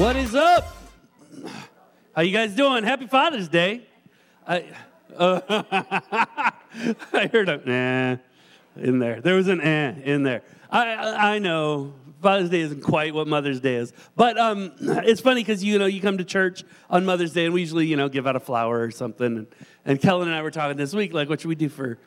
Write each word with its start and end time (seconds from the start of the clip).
What 0.00 0.16
is 0.16 0.34
up? 0.34 0.66
How 2.16 2.22
you 2.22 2.32
guys 2.32 2.54
doing? 2.54 2.84
Happy 2.84 3.06
Father's 3.06 3.50
Day. 3.50 3.86
I, 4.46 4.64
uh, 5.14 5.40
I 7.12 7.26
heard 7.26 7.50
a 7.50 7.58
nah 7.58 8.82
in 8.82 8.98
there. 8.98 9.20
There 9.20 9.34
was 9.34 9.48
an 9.48 9.60
eh 9.60 9.92
in 10.02 10.22
there. 10.22 10.40
I, 10.70 11.34
I 11.34 11.38
know 11.38 11.92
Father's 12.22 12.48
Day 12.48 12.60
isn't 12.60 12.80
quite 12.80 13.12
what 13.12 13.28
Mother's 13.28 13.60
Day 13.60 13.74
is, 13.74 13.92
but 14.16 14.38
um, 14.38 14.72
it's 14.80 15.20
funny 15.20 15.42
because 15.42 15.62
you 15.62 15.78
know 15.78 15.84
you 15.84 16.00
come 16.00 16.16
to 16.16 16.24
church 16.24 16.64
on 16.88 17.04
Mother's 17.04 17.34
Day 17.34 17.44
and 17.44 17.52
we 17.52 17.60
usually 17.60 17.86
you 17.86 17.98
know 17.98 18.08
give 18.08 18.26
out 18.26 18.36
a 18.36 18.40
flower 18.40 18.80
or 18.80 18.90
something. 18.90 19.36
And, 19.36 19.46
and 19.84 20.00
Kellen 20.00 20.28
and 20.28 20.34
I 20.34 20.40
were 20.40 20.50
talking 20.50 20.78
this 20.78 20.94
week 20.94 21.12
like, 21.12 21.28
what 21.28 21.42
should 21.42 21.48
we 21.48 21.56
do 21.56 21.68
for 21.68 21.98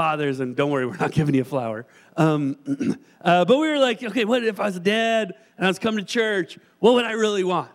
fathers? 0.00 0.40
And 0.40 0.56
don't 0.56 0.70
worry, 0.70 0.86
we're 0.86 0.96
not 0.96 1.12
giving 1.18 1.34
you 1.34 1.42
a 1.42 1.44
flower. 1.44 1.84
Um, 2.16 2.56
uh, 3.20 3.44
but 3.44 3.58
we 3.58 3.68
were 3.68 3.78
like, 3.78 4.02
okay, 4.02 4.24
what 4.24 4.42
if 4.42 4.58
I 4.58 4.64
was 4.64 4.76
a 4.76 4.80
dad 4.80 5.34
and 5.58 5.66
I 5.66 5.68
was 5.68 5.78
coming 5.78 6.02
to 6.02 6.10
church? 6.10 6.58
What 6.78 6.94
would 6.94 7.04
I 7.04 7.12
really 7.12 7.44
want? 7.44 7.70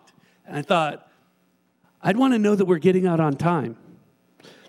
And 0.48 0.58
I 0.58 0.64
thought, 0.64 1.08
I'd 2.02 2.18
want 2.18 2.34
to 2.34 2.40
know 2.40 2.56
that 2.56 2.66
we're 2.66 2.80
getting 2.80 3.06
out 3.06 3.20
on 3.20 3.36
time. 3.36 3.78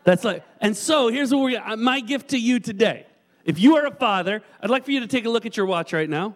That's 0.04 0.22
like, 0.22 0.44
and 0.60 0.76
so 0.76 1.08
here's 1.08 1.32
what 1.32 1.40
we're, 1.44 1.76
my 1.76 2.00
gift 2.00 2.28
to 2.30 2.38
you 2.38 2.60
today. 2.60 3.06
If 3.46 3.58
you 3.58 3.76
are 3.76 3.86
a 3.86 3.90
father, 3.90 4.42
I'd 4.60 4.68
like 4.68 4.84
for 4.84 4.90
you 4.90 5.00
to 5.00 5.06
take 5.06 5.24
a 5.24 5.30
look 5.30 5.46
at 5.46 5.56
your 5.56 5.64
watch 5.64 5.94
right 5.94 6.10
now. 6.10 6.34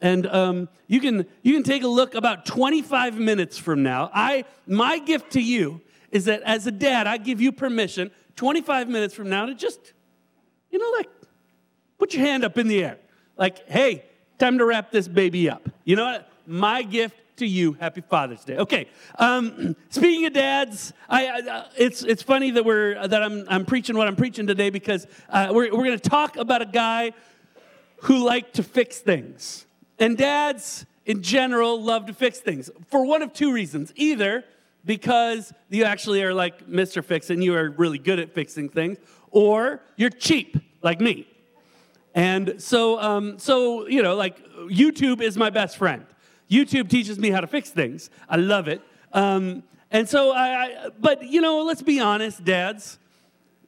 And 0.00 0.26
um, 0.26 0.68
you, 0.88 0.98
can, 0.98 1.26
you 1.42 1.54
can 1.54 1.62
take 1.62 1.84
a 1.84 1.88
look 1.88 2.16
about 2.16 2.44
25 2.44 3.18
minutes 3.18 3.56
from 3.56 3.84
now. 3.84 4.10
I, 4.12 4.44
my 4.66 4.98
gift 4.98 5.32
to 5.32 5.40
you 5.40 5.80
is 6.10 6.24
that 6.24 6.42
as 6.42 6.66
a 6.66 6.72
dad, 6.72 7.06
I 7.06 7.18
give 7.18 7.40
you 7.40 7.52
permission 7.52 8.10
25 8.34 8.88
minutes 8.88 9.14
from 9.14 9.28
now 9.28 9.46
to 9.46 9.54
just, 9.54 9.92
you 10.76 10.82
know, 10.82 10.90
like 10.98 11.08
put 11.96 12.12
your 12.12 12.26
hand 12.26 12.44
up 12.44 12.58
in 12.58 12.68
the 12.68 12.84
air. 12.84 12.98
Like, 13.38 13.66
hey, 13.66 14.04
time 14.38 14.58
to 14.58 14.66
wrap 14.66 14.90
this 14.90 15.08
baby 15.08 15.48
up. 15.48 15.70
You 15.84 15.96
know 15.96 16.04
what? 16.04 16.28
My 16.46 16.82
gift 16.82 17.16
to 17.38 17.46
you. 17.46 17.72
Happy 17.72 18.02
Father's 18.02 18.44
Day. 18.44 18.58
Okay. 18.58 18.86
Um, 19.18 19.74
speaking 19.88 20.26
of 20.26 20.34
dads, 20.34 20.92
I, 21.08 21.28
uh, 21.28 21.68
it's 21.78 22.02
it's 22.02 22.22
funny 22.22 22.50
that 22.50 22.66
we're 22.66 23.08
that 23.08 23.22
I'm 23.22 23.46
I'm 23.48 23.64
preaching 23.64 23.96
what 23.96 24.06
I'm 24.06 24.16
preaching 24.16 24.46
today 24.46 24.68
because 24.68 25.06
uh, 25.30 25.48
we're 25.50 25.74
we're 25.74 25.84
going 25.84 25.98
to 25.98 26.10
talk 26.10 26.36
about 26.36 26.60
a 26.60 26.66
guy 26.66 27.12
who 28.02 28.18
liked 28.22 28.56
to 28.56 28.62
fix 28.62 28.98
things, 28.98 29.64
and 29.98 30.18
dads 30.18 30.84
in 31.06 31.22
general 31.22 31.82
love 31.82 32.04
to 32.04 32.12
fix 32.12 32.38
things 32.38 32.68
for 32.90 33.06
one 33.06 33.22
of 33.22 33.32
two 33.32 33.50
reasons: 33.50 33.94
either 33.96 34.44
because 34.86 35.52
you 35.68 35.84
actually 35.84 36.22
are 36.22 36.32
like 36.32 36.66
Mr. 36.68 37.04
Fix 37.04 37.28
and 37.28 37.44
you 37.44 37.54
are 37.54 37.70
really 37.70 37.98
good 37.98 38.18
at 38.18 38.32
fixing 38.32 38.68
things, 38.68 38.98
or 39.30 39.82
you're 39.96 40.10
cheap 40.10 40.56
like 40.82 41.00
me. 41.00 41.28
And 42.14 42.62
so, 42.62 42.98
um, 42.98 43.38
so 43.38 43.86
you 43.88 44.02
know, 44.02 44.14
like 44.14 44.42
YouTube 44.70 45.20
is 45.20 45.36
my 45.36 45.50
best 45.50 45.76
friend. 45.76 46.06
YouTube 46.50 46.88
teaches 46.88 47.18
me 47.18 47.30
how 47.30 47.40
to 47.40 47.46
fix 47.46 47.70
things. 47.70 48.08
I 48.28 48.36
love 48.36 48.68
it. 48.68 48.80
Um, 49.12 49.64
and 49.90 50.08
so, 50.08 50.32
I, 50.32 50.62
I, 50.62 50.88
but 50.98 51.24
you 51.24 51.40
know, 51.40 51.62
let's 51.62 51.82
be 51.82 52.00
honest, 52.00 52.44
dads. 52.44 52.98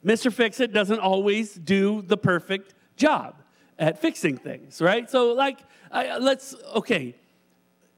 Mr. 0.05 0.31
Fix 0.31 0.61
It 0.61 0.71
doesn't 0.71 0.99
always 0.99 1.55
do 1.55 2.01
the 2.01 2.15
perfect 2.15 2.73
job 2.95 3.35
at 3.77 3.99
fixing 3.99 4.37
things, 4.37 4.81
right? 4.81 5.09
So, 5.09 5.33
like, 5.33 5.59
I, 5.91 6.17
let's, 6.17 6.55
okay, 6.75 7.15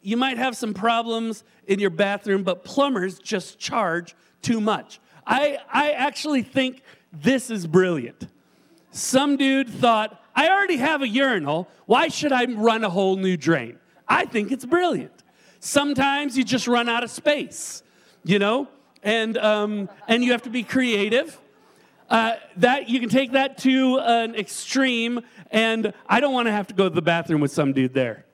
you 0.02 0.18
might 0.18 0.38
have 0.38 0.58
some 0.58 0.74
problems 0.74 1.44
in 1.68 1.80
your 1.80 1.90
bathroom, 1.90 2.44
but 2.44 2.64
plumbers 2.64 3.20
just 3.20 3.60
charge 3.60 4.16
too 4.42 4.60
much. 4.60 5.00
I, 5.26 5.60
I 5.72 5.92
actually 5.92 6.42
think 6.42 6.82
this 7.14 7.50
is 7.50 7.68
brilliant. 7.68 8.28
Some 8.92 9.38
dude 9.38 9.70
thought, 9.70 10.22
I 10.36 10.50
already 10.50 10.78
have 10.78 11.02
a 11.02 11.08
urinal. 11.08 11.70
Why 11.86 12.08
should 12.08 12.32
I 12.32 12.46
run 12.46 12.84
a 12.84 12.90
whole 12.90 13.16
new 13.16 13.38
drain? 13.38 13.78
I 14.08 14.26
think 14.26 14.52
it's 14.52 14.66
brilliant. 14.66 15.24
Sometimes 15.60 16.38
you 16.38 16.44
just 16.44 16.68
run 16.68 16.90
out 16.90 17.04
of 17.04 17.12
space, 17.12 17.84
you 18.24 18.40
know, 18.40 18.68
and 19.04 19.38
um, 19.38 19.90
and 20.08 20.24
you 20.24 20.32
have 20.32 20.42
to 20.44 20.50
be 20.50 20.64
creative. 20.64 21.40
Uh, 22.10 22.36
that 22.58 22.90
you 22.90 23.00
can 23.00 23.08
take 23.08 23.32
that 23.32 23.58
to 23.60 23.98
an 24.00 24.36
extreme, 24.36 25.22
and 25.50 25.94
I 26.10 26.20
don't 26.20 26.34
want 26.34 26.48
to 26.48 26.52
have 26.52 26.68
to 26.68 26.74
go 26.74 26.90
to 26.90 26.96
the 26.96 27.02
bathroom 27.02 27.40
with 27.40 27.52
some 27.52 27.72
dude 27.72 27.94
there. 27.94 28.26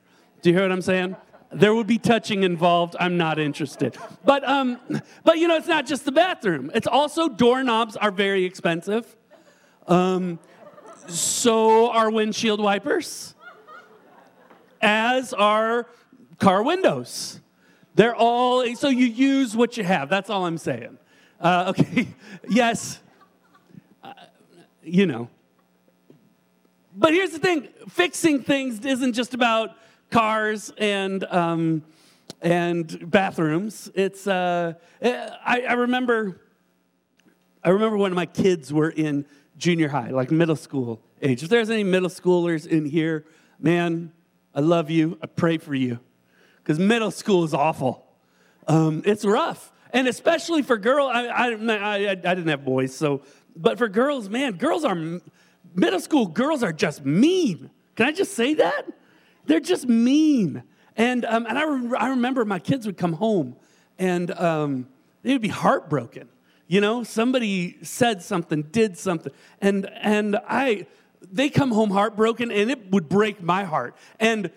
Do 0.42 0.50
you 0.50 0.56
hear 0.56 0.64
what 0.64 0.72
I'm 0.72 0.82
saying? 0.82 1.14
There 1.50 1.74
would 1.74 1.86
be 1.86 1.98
touching 1.98 2.42
involved. 2.42 2.94
I'm 3.00 3.16
not 3.16 3.38
interested. 3.38 3.96
But 4.24 4.46
um, 4.46 4.78
but 5.24 5.38
you 5.38 5.48
know, 5.48 5.56
it's 5.56 5.66
not 5.66 5.86
just 5.86 6.04
the 6.04 6.12
bathroom. 6.12 6.70
It's 6.74 6.86
also 6.86 7.28
doorknobs 7.28 7.96
are 7.96 8.10
very 8.10 8.44
expensive. 8.44 9.16
Um, 9.86 10.38
so 11.06 11.90
are 11.90 12.10
windshield 12.10 12.60
wipers 12.60 13.34
as 14.80 15.32
are 15.32 15.86
car 16.38 16.62
windows. 16.62 17.40
They're 17.94 18.14
all, 18.14 18.64
so 18.76 18.88
you 18.88 19.06
use 19.06 19.56
what 19.56 19.76
you 19.76 19.84
have. 19.84 20.08
That's 20.08 20.30
all 20.30 20.46
I'm 20.46 20.58
saying. 20.58 20.98
Uh, 21.40 21.72
okay, 21.76 22.08
yes, 22.48 23.00
uh, 24.02 24.12
you 24.82 25.06
know. 25.06 25.28
But 26.94 27.12
here's 27.12 27.30
the 27.30 27.38
thing 27.38 27.68
fixing 27.88 28.42
things 28.42 28.84
isn't 28.84 29.14
just 29.14 29.34
about 29.34 29.76
cars 30.10 30.72
and, 30.78 31.24
um, 31.24 31.82
and 32.40 33.10
bathrooms. 33.10 33.90
It's, 33.94 34.26
uh, 34.26 34.74
I, 35.02 35.62
I 35.68 35.72
remember, 35.74 36.40
I 37.62 37.70
remember 37.70 37.96
when 37.96 38.14
my 38.14 38.26
kids 38.26 38.72
were 38.72 38.90
in 38.90 39.26
junior 39.56 39.88
high, 39.88 40.10
like 40.10 40.30
middle 40.30 40.56
school 40.56 41.02
age. 41.20 41.42
If 41.42 41.48
there's 41.48 41.70
any 41.70 41.84
middle 41.84 42.08
schoolers 42.08 42.66
in 42.66 42.84
here, 42.84 43.26
man, 43.58 44.12
I 44.54 44.60
love 44.60 44.90
you. 44.90 45.18
I 45.22 45.26
pray 45.26 45.58
for 45.58 45.74
you. 45.74 45.98
Because 46.56 46.78
middle 46.78 47.10
school 47.10 47.44
is 47.44 47.54
awful. 47.54 48.06
Um, 48.66 49.02
it's 49.04 49.24
rough. 49.24 49.72
And 49.92 50.06
especially 50.06 50.62
for 50.62 50.76
girls, 50.76 51.10
I, 51.14 51.26
I, 51.26 51.46
I, 51.52 52.10
I, 52.10 52.14
didn't 52.14 52.48
have 52.48 52.64
boys, 52.64 52.94
so, 52.94 53.22
but 53.56 53.78
for 53.78 53.88
girls, 53.88 54.28
man, 54.28 54.52
girls 54.52 54.84
are, 54.84 54.94
middle 55.74 56.00
school 56.00 56.26
girls 56.26 56.62
are 56.62 56.74
just 56.74 57.06
mean. 57.06 57.70
Can 57.96 58.06
I 58.06 58.12
just 58.12 58.34
say 58.34 58.54
that? 58.54 58.86
They're 59.48 59.60
just 59.60 59.88
mean. 59.88 60.62
And, 60.96 61.24
um, 61.24 61.46
and 61.46 61.58
I, 61.58 61.64
re- 61.64 61.98
I 61.98 62.08
remember 62.10 62.44
my 62.44 62.58
kids 62.58 62.86
would 62.86 62.96
come 62.96 63.14
home 63.14 63.56
and 63.98 64.30
um, 64.32 64.88
they 65.22 65.32
would 65.32 65.42
be 65.42 65.48
heartbroken. 65.48 66.28
You 66.66 66.82
know, 66.82 67.02
somebody 67.02 67.78
said 67.82 68.22
something, 68.22 68.62
did 68.62 68.98
something. 68.98 69.32
And, 69.60 69.90
and 69.96 70.36
I, 70.46 70.86
they 71.32 71.48
come 71.48 71.72
home 71.72 71.90
heartbroken 71.90 72.52
and 72.52 72.70
it 72.70 72.90
would 72.90 73.08
break 73.08 73.42
my 73.42 73.64
heart. 73.64 73.96
And 74.20 74.50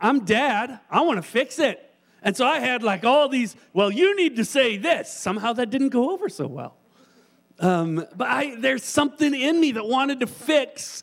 I'm 0.00 0.24
dad, 0.24 0.80
I 0.90 1.02
want 1.02 1.18
to 1.18 1.22
fix 1.22 1.58
it. 1.58 1.86
And 2.22 2.34
so 2.36 2.46
I 2.46 2.60
had 2.60 2.82
like 2.82 3.04
all 3.04 3.28
these, 3.28 3.54
well, 3.74 3.90
you 3.90 4.16
need 4.16 4.36
to 4.36 4.44
say 4.44 4.78
this. 4.78 5.12
Somehow 5.12 5.52
that 5.54 5.68
didn't 5.68 5.90
go 5.90 6.12
over 6.12 6.28
so 6.30 6.46
well. 6.46 6.76
Um, 7.58 8.06
but 8.16 8.26
I, 8.26 8.54
there's 8.54 8.84
something 8.84 9.34
in 9.34 9.60
me 9.60 9.72
that 9.72 9.86
wanted 9.86 10.20
to 10.20 10.26
fix 10.26 11.02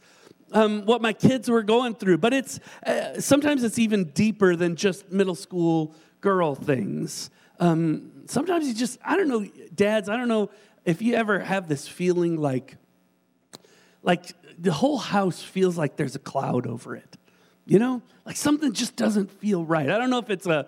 um, 0.52 0.86
what 0.86 1.02
my 1.02 1.14
kids 1.14 1.50
were 1.50 1.64
going 1.64 1.96
through. 1.96 2.18
But 2.20 2.34
it's 2.34 2.60
uh, 2.86 3.20
sometimes 3.20 3.64
it's 3.64 3.80
even 3.80 4.06
deeper 4.06 4.56
than 4.56 4.76
just 4.76 5.12
middle 5.12 5.36
school 5.36 5.94
girl 6.22 6.56
things. 6.56 7.30
Um, 7.60 8.12
sometimes 8.28 8.68
you 8.68 8.74
just, 8.74 9.00
I 9.04 9.18
don't 9.18 9.28
know, 9.28 9.46
dads, 9.74 10.10
I 10.10 10.18
don't 10.18 10.28
know 10.28 10.50
if 10.86 11.02
you 11.02 11.16
ever 11.16 11.40
have 11.40 11.68
this 11.68 11.88
feeling 11.88 12.38
like, 12.38 12.78
like 14.04 14.34
the 14.58 14.72
whole 14.72 14.98
house 14.98 15.42
feels 15.42 15.78
like 15.78 15.96
there's 15.96 16.16
a 16.16 16.20
cloud 16.20 16.68
over 16.68 16.96
it. 16.96 17.18
You 17.66 17.80
know, 17.80 18.02
like 18.26 18.38
something 18.38 18.72
just 18.72 18.96
doesn't 18.96 19.30
feel 19.30 19.66
right. 19.66 19.90
I 19.90 19.98
don't 19.98 20.10
know 20.10 20.20
if 20.20 20.30
it's 20.30 20.48
a, 20.48 20.68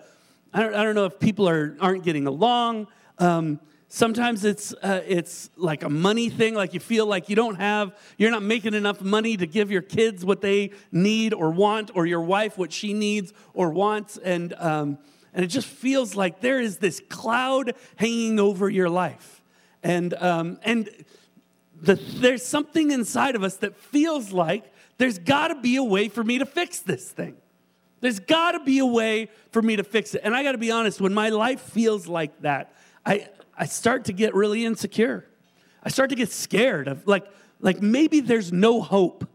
I 0.54 0.62
don't, 0.62 0.74
I 0.74 0.84
don't 0.84 0.96
know 0.96 1.06
if 1.06 1.20
people 1.20 1.48
are, 1.48 1.78
aren't 1.80 2.04
getting 2.04 2.28
along. 2.28 2.88
Um, 3.18 3.60
sometimes 3.90 4.46
it's, 4.46 4.74
uh, 4.74 5.02
it's 5.06 5.50
like 5.58 5.84
a 5.84 5.90
money 5.90 6.30
thing, 6.30 6.54
like 6.54 6.74
you 6.74 6.80
feel 6.80 7.06
like 7.06 7.28
you 7.28 7.36
don't 7.36 7.56
have, 7.56 7.98
you're 8.18 8.32
not 8.32 8.44
making 8.44 8.76
enough 8.76 9.02
money 9.02 9.36
to 9.36 9.46
give 9.46 9.72
your 9.72 9.82
kids 9.82 10.24
what 10.24 10.42
they 10.42 10.72
need 10.92 11.34
or 11.34 11.50
want, 11.50 11.92
or 11.96 12.06
your 12.06 12.22
wife 12.22 12.58
what 12.58 12.72
she 12.72 12.94
needs 12.94 13.34
or 13.54 13.72
wants. 13.72 14.18
And, 14.18 14.54
um, 14.54 15.00
and 15.34 15.44
it 15.44 15.48
just 15.48 15.68
feels 15.68 16.16
like 16.16 16.40
there 16.40 16.60
is 16.60 16.78
this 16.78 17.02
cloud 17.10 17.74
hanging 17.98 18.40
over 18.40 18.70
your 18.70 18.90
life. 18.90 19.42
And, 19.84 20.14
um, 20.16 20.60
and 20.64 20.90
the, 21.82 21.96
there's 21.96 22.46
something 22.46 22.92
inside 22.92 23.36
of 23.36 23.44
us 23.44 23.58
that 23.58 23.76
feels 23.76 24.32
like 24.32 24.72
there's 24.98 25.18
got 25.18 25.48
to 25.48 25.56
be 25.56 25.78
a 25.78 25.84
way 25.84 26.10
for 26.10 26.24
me 26.24 26.38
to 26.40 26.46
fix 26.46 26.80
this 26.80 27.10
thing. 27.10 27.36
There's 28.02 28.20
got 28.20 28.52
to 28.52 28.60
be 28.60 28.80
a 28.80 28.86
way 28.86 29.30
for 29.52 29.62
me 29.62 29.76
to 29.78 29.84
fix 29.84 30.14
it. 30.14 30.22
And 30.24 30.36
I 30.36 30.44
got 30.44 30.54
to 30.54 30.58
be 30.58 30.72
honest, 30.72 31.02
when 31.02 31.14
my 31.14 31.30
life 31.30 31.62
feels 31.62 32.08
like 32.08 32.42
that, 32.42 32.74
I, 33.06 33.28
I 33.60 33.66
start 33.66 34.06
to 34.06 34.14
get 34.14 34.34
really 34.34 34.66
insecure. 34.66 35.26
I 35.84 35.90
start 35.90 36.10
to 36.12 36.16
get 36.16 36.32
scared 36.32 36.88
of 36.88 37.06
like, 37.06 37.28
like 37.60 37.82
maybe 37.82 38.22
there's 38.22 38.54
no 38.54 38.82
hope 38.82 39.28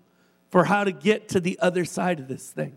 for 0.49 0.65
how 0.65 0.85
to 0.85 0.93
get 0.93 1.29
to 1.31 1.41
the 1.41 1.59
other 1.61 1.85
side 1.85 2.19
of 2.19 2.27
this 2.27 2.51
thing. 2.51 2.75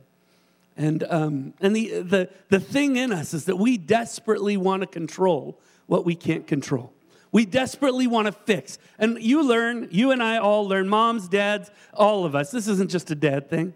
And, 0.76 1.04
um, 1.10 1.54
and 1.62 1.76
the, 1.76 2.02
the, 2.02 2.30
the 2.50 2.60
thing 2.60 2.98
in 2.98 3.14
us 3.14 3.34
is 3.34 3.46
that 3.46 3.56
we 3.56 3.78
desperately 3.78 4.58
want 4.58 4.82
to 4.82 4.88
control 4.88 5.60
what 5.88 6.06
we 6.06 6.16
can't 6.16 6.46
control. 6.46 6.94
We 7.32 7.46
desperately 7.46 8.08
want 8.08 8.28
to 8.28 8.32
fix. 8.34 8.78
And 9.00 9.22
you 9.22 9.42
learn, 9.42 9.88
you 9.90 10.12
and 10.12 10.22
I 10.22 10.38
all 10.38 10.68
learn, 10.68 10.90
moms, 10.90 11.28
dads, 11.28 11.72
all 11.94 12.26
of 12.26 12.36
us, 12.36 12.52
this 12.52 12.68
isn't 12.68 12.92
just 12.92 13.10
a 13.10 13.16
dad 13.16 13.50
thing. 13.50 13.74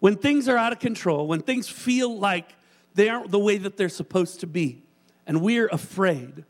When 0.00 0.16
things 0.16 0.48
are 0.48 0.56
out 0.56 0.72
of 0.72 0.80
control, 0.80 1.26
when 1.26 1.40
things 1.40 1.68
feel 1.68 2.18
like 2.18 2.54
they 2.94 3.08
aren't 3.08 3.30
the 3.30 3.38
way 3.38 3.58
that 3.58 3.76
they're 3.76 3.88
supposed 3.88 4.40
to 4.40 4.46
be. 4.46 4.82
And 5.26 5.40
we're 5.40 5.68
afraid. 5.68 6.44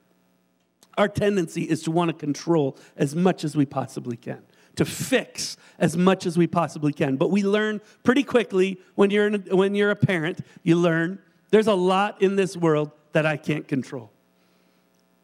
Our 0.96 1.08
tendency 1.08 1.62
is 1.62 1.82
to 1.84 1.90
want 1.90 2.08
to 2.10 2.14
control 2.14 2.76
as 2.96 3.14
much 3.14 3.44
as 3.44 3.56
we 3.56 3.66
possibly 3.66 4.16
can, 4.16 4.42
to 4.76 4.84
fix 4.84 5.56
as 5.78 5.96
much 5.96 6.26
as 6.26 6.38
we 6.38 6.46
possibly 6.46 6.92
can. 6.92 7.16
But 7.16 7.30
we 7.30 7.42
learn 7.42 7.80
pretty 8.02 8.22
quickly 8.22 8.80
when 8.94 9.10
you're, 9.10 9.34
a, 9.34 9.56
when 9.56 9.74
you're 9.74 9.90
a 9.90 9.96
parent, 9.96 10.40
you 10.62 10.76
learn 10.76 11.18
there's 11.50 11.66
a 11.66 11.74
lot 11.74 12.20
in 12.20 12.36
this 12.36 12.56
world 12.56 12.90
that 13.12 13.26
I 13.26 13.36
can't 13.36 13.68
control. 13.68 14.10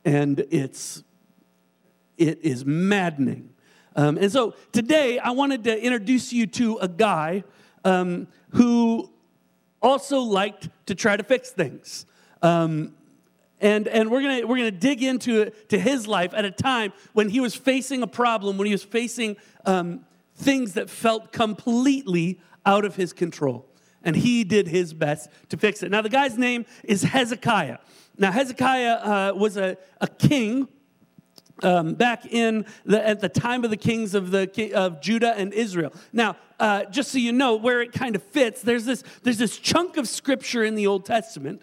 And 0.04 0.44
it's, 0.50 1.02
it 2.16 2.38
is 2.42 2.64
maddening. 2.64 3.50
Um, 3.96 4.16
and 4.16 4.30
so 4.30 4.54
today 4.72 5.18
I 5.18 5.30
wanted 5.30 5.64
to 5.64 5.82
introduce 5.82 6.32
you 6.32 6.46
to 6.46 6.78
a 6.78 6.88
guy 6.88 7.42
um, 7.84 8.28
who 8.50 9.10
also 9.82 10.20
liked 10.20 10.68
to 10.86 10.94
try 10.94 11.16
to 11.16 11.24
fix 11.24 11.50
things. 11.50 12.06
Um, 12.42 12.94
and, 13.60 13.86
and 13.88 14.10
we're 14.10 14.22
gonna 14.22 14.46
we're 14.46 14.56
gonna 14.56 14.70
dig 14.70 15.02
into 15.02 15.50
to 15.68 15.78
his 15.78 16.06
life 16.06 16.32
at 16.34 16.44
a 16.44 16.50
time 16.50 16.92
when 17.12 17.28
he 17.28 17.40
was 17.40 17.54
facing 17.54 18.02
a 18.02 18.06
problem, 18.06 18.56
when 18.56 18.66
he 18.66 18.72
was 18.72 18.84
facing 18.84 19.36
um, 19.66 20.04
things 20.34 20.74
that 20.74 20.88
felt 20.88 21.32
completely 21.32 22.40
out 22.64 22.84
of 22.84 22.96
his 22.96 23.12
control. 23.12 23.66
And 24.02 24.16
he 24.16 24.44
did 24.44 24.66
his 24.66 24.94
best 24.94 25.28
to 25.50 25.58
fix 25.58 25.82
it. 25.82 25.90
Now, 25.90 26.00
the 26.00 26.08
guy's 26.08 26.38
name 26.38 26.64
is 26.84 27.02
Hezekiah. 27.02 27.78
Now, 28.16 28.32
Hezekiah 28.32 28.94
uh, 28.94 29.32
was 29.36 29.58
a, 29.58 29.76
a 30.00 30.08
king 30.08 30.68
um, 31.62 31.94
back 31.94 32.24
in 32.24 32.64
the, 32.86 33.06
at 33.06 33.20
the 33.20 33.28
time 33.28 33.62
of 33.62 33.70
the 33.70 33.76
kings 33.76 34.14
of, 34.14 34.30
the, 34.30 34.72
of 34.72 35.02
Judah 35.02 35.34
and 35.36 35.52
Israel. 35.52 35.92
Now, 36.14 36.36
uh, 36.58 36.84
just 36.84 37.12
so 37.12 37.18
you 37.18 37.32
know 37.32 37.56
where 37.56 37.82
it 37.82 37.92
kind 37.92 38.16
of 38.16 38.22
fits, 38.22 38.62
there's 38.62 38.86
this, 38.86 39.04
there's 39.22 39.38
this 39.38 39.58
chunk 39.58 39.98
of 39.98 40.08
scripture 40.08 40.64
in 40.64 40.76
the 40.76 40.86
Old 40.86 41.04
Testament 41.04 41.60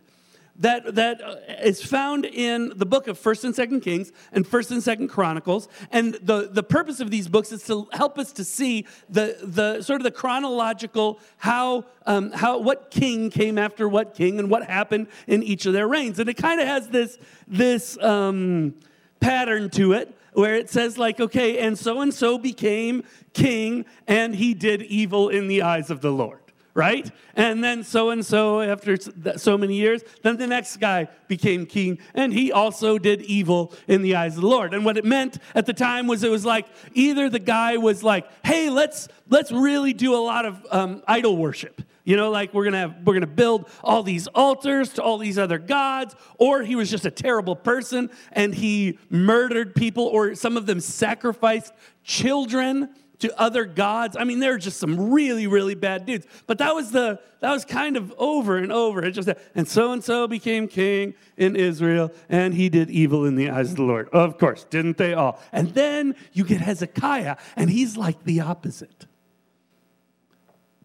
that, 0.60 0.96
that 0.96 1.22
uh, 1.22 1.72
found 1.74 2.26
in 2.26 2.74
the 2.76 2.86
book 2.86 3.08
of 3.08 3.20
1st 3.20 3.44
and 3.46 3.56
2nd 3.56 3.84
Kings 3.84 4.12
and 4.32 4.46
1st 4.46 4.72
and 4.72 4.82
2nd 4.82 5.10
Chronicles. 5.10 5.68
And 5.92 6.16
the, 6.16 6.50
the 6.52 6.64
purpose 6.64 7.00
of 7.00 7.12
these 7.12 7.28
books 7.28 7.52
is 7.52 7.64
to 7.66 7.88
help 7.92 8.18
us 8.18 8.32
to 8.34 8.44
see 8.44 8.86
the, 9.10 9.38
the 9.44 9.82
sort 9.82 10.02
of 10.02 10.04
the 10.04 10.12
chronological 10.12 11.20
how, 11.38 11.86
um, 12.06 12.32
how 12.32 12.60
what 12.60 12.92
king 12.92 13.30
came 13.30 13.58
after 13.58 13.88
what 13.88 14.14
king 14.14 14.40
and 14.40 14.50
what 14.50 14.64
happened 14.64 15.08
in 15.28 15.44
each 15.44 15.66
of 15.66 15.74
their 15.74 15.88
reigns. 15.88 16.20
And 16.20 16.30
it 16.30 16.36
kind 16.36 16.60
of 16.60 16.68
has 16.68 16.88
this, 16.90 17.18
this 17.48 17.98
um, 18.02 18.76
pattern 19.20 19.70
to 19.72 19.94
it 19.94 20.18
where 20.34 20.56
it 20.56 20.70
says 20.70 21.00
like 21.00 21.20
okay 21.20 21.58
and 21.58 21.80
so 21.80 22.02
and 22.02 22.14
so 22.14 22.38
became 22.38 23.04
king 23.34 23.86
and 24.06 24.36
he 24.36 24.54
did 24.54 24.84
evil 24.84 25.30
in 25.30 25.48
the 25.48 25.64
eyes 25.64 25.90
of 25.90 26.02
the 26.02 26.12
lord 26.12 26.47
right? 26.78 27.12
And 27.36 27.64
then 27.64 27.84
so 27.84 28.12
and 28.12 28.24
so, 28.24 28.62
after 28.62 28.96
so 29.38 29.58
many 29.58 29.74
years, 29.74 30.04
then 30.22 30.38
the 30.38 30.46
next 30.46 30.78
guy 30.78 31.08
became 31.28 31.66
king, 31.66 31.98
and 32.14 32.32
he 32.32 32.52
also 32.52 33.00
did 33.00 33.24
evil 33.24 33.74
in 33.88 34.04
the 34.04 34.16
eyes 34.16 34.36
of 34.36 34.42
the 34.42 34.48
Lord. 34.48 34.76
And 34.76 34.86
what 34.86 34.96
it 34.96 35.04
meant 35.04 35.40
at 35.56 35.66
the 35.66 35.74
time 35.74 36.06
was 36.06 36.24
it 36.24 36.30
was 36.30 36.46
like 36.46 36.68
either 36.94 37.32
the 37.32 37.40
guy 37.40 37.78
was 37.78 38.04
like, 38.04 38.28
"Hey, 38.46 38.70
let's 38.70 39.08
let's 39.28 39.52
really 39.52 39.92
do 39.92 40.14
a 40.14 40.22
lot 40.22 40.46
of 40.46 40.66
um, 40.70 41.02
idol 41.08 41.36
worship." 41.36 41.82
You 42.04 42.16
know, 42.16 42.30
like 42.30 42.54
we're 42.54 42.66
gonna 42.66 42.78
have, 42.78 42.96
we're 43.04 43.16
gonna 43.16 43.26
build 43.26 43.68
all 43.84 44.04
these 44.04 44.28
altars 44.28 44.94
to 44.94 45.02
all 45.02 45.18
these 45.18 45.40
other 45.40 45.58
gods, 45.58 46.16
or 46.38 46.62
he 46.62 46.76
was 46.76 46.92
just 46.92 47.08
a 47.08 47.12
terrible 47.12 47.56
person 47.56 48.12
and 48.32 48.54
he 48.54 49.00
murdered 49.10 49.74
people, 49.74 50.06
or 50.06 50.36
some 50.36 50.58
of 50.58 50.68
them 50.68 50.80
sacrificed 50.80 51.74
children 52.04 52.90
to 53.20 53.40
other 53.40 53.66
gods. 53.66 54.16
I 54.18 54.24
mean, 54.24 54.40
there 54.40 54.54
are 54.54 54.58
just 54.58 54.80
some 54.80 55.12
really, 55.12 55.48
really 55.48 55.76
bad 55.76 56.06
dudes. 56.06 56.28
But 56.46 56.60
that 56.60 56.76
was 56.76 56.92
the 56.92 57.20
that 57.40 57.52
was 57.52 57.66
kind 57.66 57.98
of 57.98 58.14
over 58.18 58.58
and 58.58 58.72
over. 58.72 59.04
It 59.04 59.12
just 59.12 59.30
and 59.56 59.68
so 59.68 59.92
and 59.92 60.04
so 60.04 60.28
became 60.28 60.68
king 60.68 61.14
in 61.36 61.56
Israel, 61.56 62.12
and 62.30 62.54
he 62.54 62.70
did 62.70 62.90
evil 62.90 63.26
in 63.26 63.36
the 63.36 63.50
eyes 63.50 63.72
of 63.72 63.78
the 63.78 63.84
Lord. 63.84 64.10
Of 64.10 64.38
course, 64.38 64.64
didn't 64.66 64.98
they 64.98 65.14
all? 65.14 65.40
And 65.52 65.70
then 65.70 66.16
you 66.34 66.44
get 66.44 66.62
Hezekiah, 66.62 67.38
and 67.56 67.70
he's 67.70 67.98
like 67.98 68.24
the 68.24 68.42
opposite. 68.42 69.08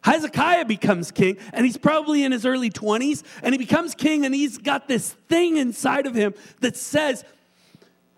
Hezekiah 0.03 0.65
becomes 0.65 1.13
king, 1.13 1.37
and 1.53 1.65
he's 1.65 1.77
probably 1.77 2.25
in 2.25 2.33
his 2.33 2.45
early 2.45 2.71
20s, 2.71 3.23
and 3.43 3.55
he 3.55 3.59
becomes 3.59 3.95
king, 3.95 4.27
and 4.27 4.35
he's 4.35 4.59
got 4.59 4.89
this 4.89 5.13
thing 5.29 5.57
inside 5.57 6.07
of 6.07 6.15
him 6.15 6.35
that 6.61 6.77
says, 6.77 7.25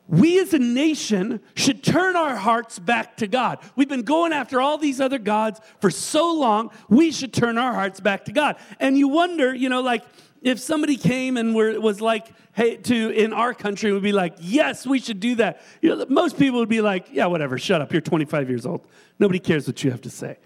we 0.06 0.38
as 0.38 0.52
a 0.52 0.58
nation 0.58 1.40
should 1.54 1.82
turn 1.82 2.14
our 2.14 2.36
hearts 2.36 2.78
back 2.78 3.16
to 3.18 3.26
God. 3.26 3.58
We've 3.74 3.88
been 3.88 4.02
going 4.02 4.32
after 4.32 4.60
all 4.60 4.76
these 4.76 5.00
other 5.00 5.18
gods 5.18 5.60
for 5.80 5.90
so 5.90 6.32
long, 6.32 6.70
we 6.88 7.10
should 7.10 7.32
turn 7.32 7.56
our 7.56 7.72
hearts 7.72 8.00
back 8.00 8.26
to 8.26 8.32
God. 8.32 8.56
And 8.78 8.98
you 8.98 9.08
wonder, 9.08 9.54
you 9.54 9.68
know, 9.68 9.80
like 9.80 10.04
if 10.42 10.60
somebody 10.60 10.96
came 10.96 11.38
and 11.38 11.54
were, 11.54 11.80
was 11.80 12.02
like, 12.02 12.28
hey, 12.52 12.76
to 12.76 13.10
in 13.10 13.32
our 13.32 13.54
country 13.54 13.92
would 13.92 14.02
be 14.02 14.12
like, 14.12 14.36
yes, 14.40 14.86
we 14.86 15.00
should 15.00 15.20
do 15.20 15.36
that. 15.36 15.62
You 15.80 15.96
know, 15.96 16.06
most 16.08 16.38
people 16.38 16.60
would 16.60 16.68
be 16.68 16.82
like, 16.82 17.08
yeah, 17.10 17.26
whatever, 17.26 17.58
shut 17.58 17.80
up, 17.80 17.90
you're 17.90 18.02
25 18.02 18.50
years 18.50 18.66
old. 18.66 18.86
Nobody 19.18 19.38
cares 19.38 19.66
what 19.66 19.82
you 19.82 19.90
have 19.90 20.02
to 20.02 20.10
say. 20.10 20.36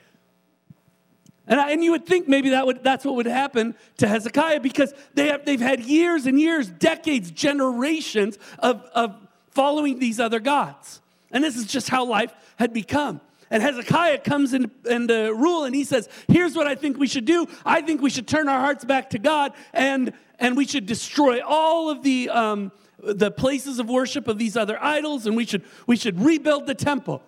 And, 1.48 1.58
I, 1.58 1.72
and 1.72 1.82
you 1.82 1.92
would 1.92 2.06
think 2.06 2.28
maybe 2.28 2.50
that 2.50 2.66
would, 2.66 2.84
that's 2.84 3.04
what 3.04 3.16
would 3.16 3.26
happen 3.26 3.74
to 3.96 4.06
Hezekiah 4.06 4.60
because 4.60 4.92
they 5.14 5.28
have, 5.28 5.46
they've 5.46 5.60
had 5.60 5.80
years 5.80 6.26
and 6.26 6.38
years, 6.38 6.68
decades, 6.68 7.30
generations 7.30 8.38
of, 8.58 8.82
of 8.94 9.16
following 9.58 9.98
these 9.98 10.20
other 10.20 10.38
gods. 10.38 11.02
And 11.32 11.42
this 11.42 11.56
is 11.56 11.66
just 11.66 11.88
how 11.88 12.04
life 12.04 12.32
had 12.60 12.72
become. 12.72 13.20
And 13.50 13.60
Hezekiah 13.60 14.18
comes 14.18 14.54
in, 14.54 14.70
into 14.88 15.34
rule 15.34 15.64
and 15.64 15.74
he 15.74 15.82
says, 15.82 16.08
Here's 16.28 16.54
what 16.54 16.68
I 16.68 16.76
think 16.76 16.96
we 16.96 17.08
should 17.08 17.24
do. 17.24 17.44
I 17.66 17.80
think 17.80 18.00
we 18.00 18.08
should 18.08 18.28
turn 18.28 18.48
our 18.48 18.60
hearts 18.60 18.84
back 18.84 19.10
to 19.10 19.18
God 19.18 19.52
and, 19.72 20.12
and 20.38 20.56
we 20.56 20.64
should 20.64 20.86
destroy 20.86 21.40
all 21.44 21.90
of 21.90 22.04
the, 22.04 22.30
um, 22.30 22.70
the 23.02 23.32
places 23.32 23.80
of 23.80 23.88
worship 23.88 24.28
of 24.28 24.38
these 24.38 24.56
other 24.56 24.80
idols 24.80 25.26
and 25.26 25.36
we 25.36 25.44
should, 25.44 25.64
we 25.88 25.96
should 25.96 26.20
rebuild 26.20 26.68
the 26.68 26.74
temple. 26.76 27.20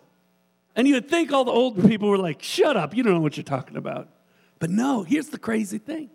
And 0.77 0.87
you 0.87 0.94
would 0.94 1.09
think 1.09 1.32
all 1.32 1.44
the 1.44 1.50
old 1.50 1.85
people 1.85 2.09
were 2.09 2.17
like, 2.17 2.44
Shut 2.44 2.77
up, 2.77 2.97
you 2.97 3.03
don't 3.03 3.15
know 3.15 3.21
what 3.21 3.38
you're 3.38 3.43
talking 3.43 3.77
about. 3.77 4.09
But 4.61 4.71
no, 4.71 5.03
here's 5.03 5.31
the 5.31 5.38
crazy 5.38 5.79
thing 5.79 6.11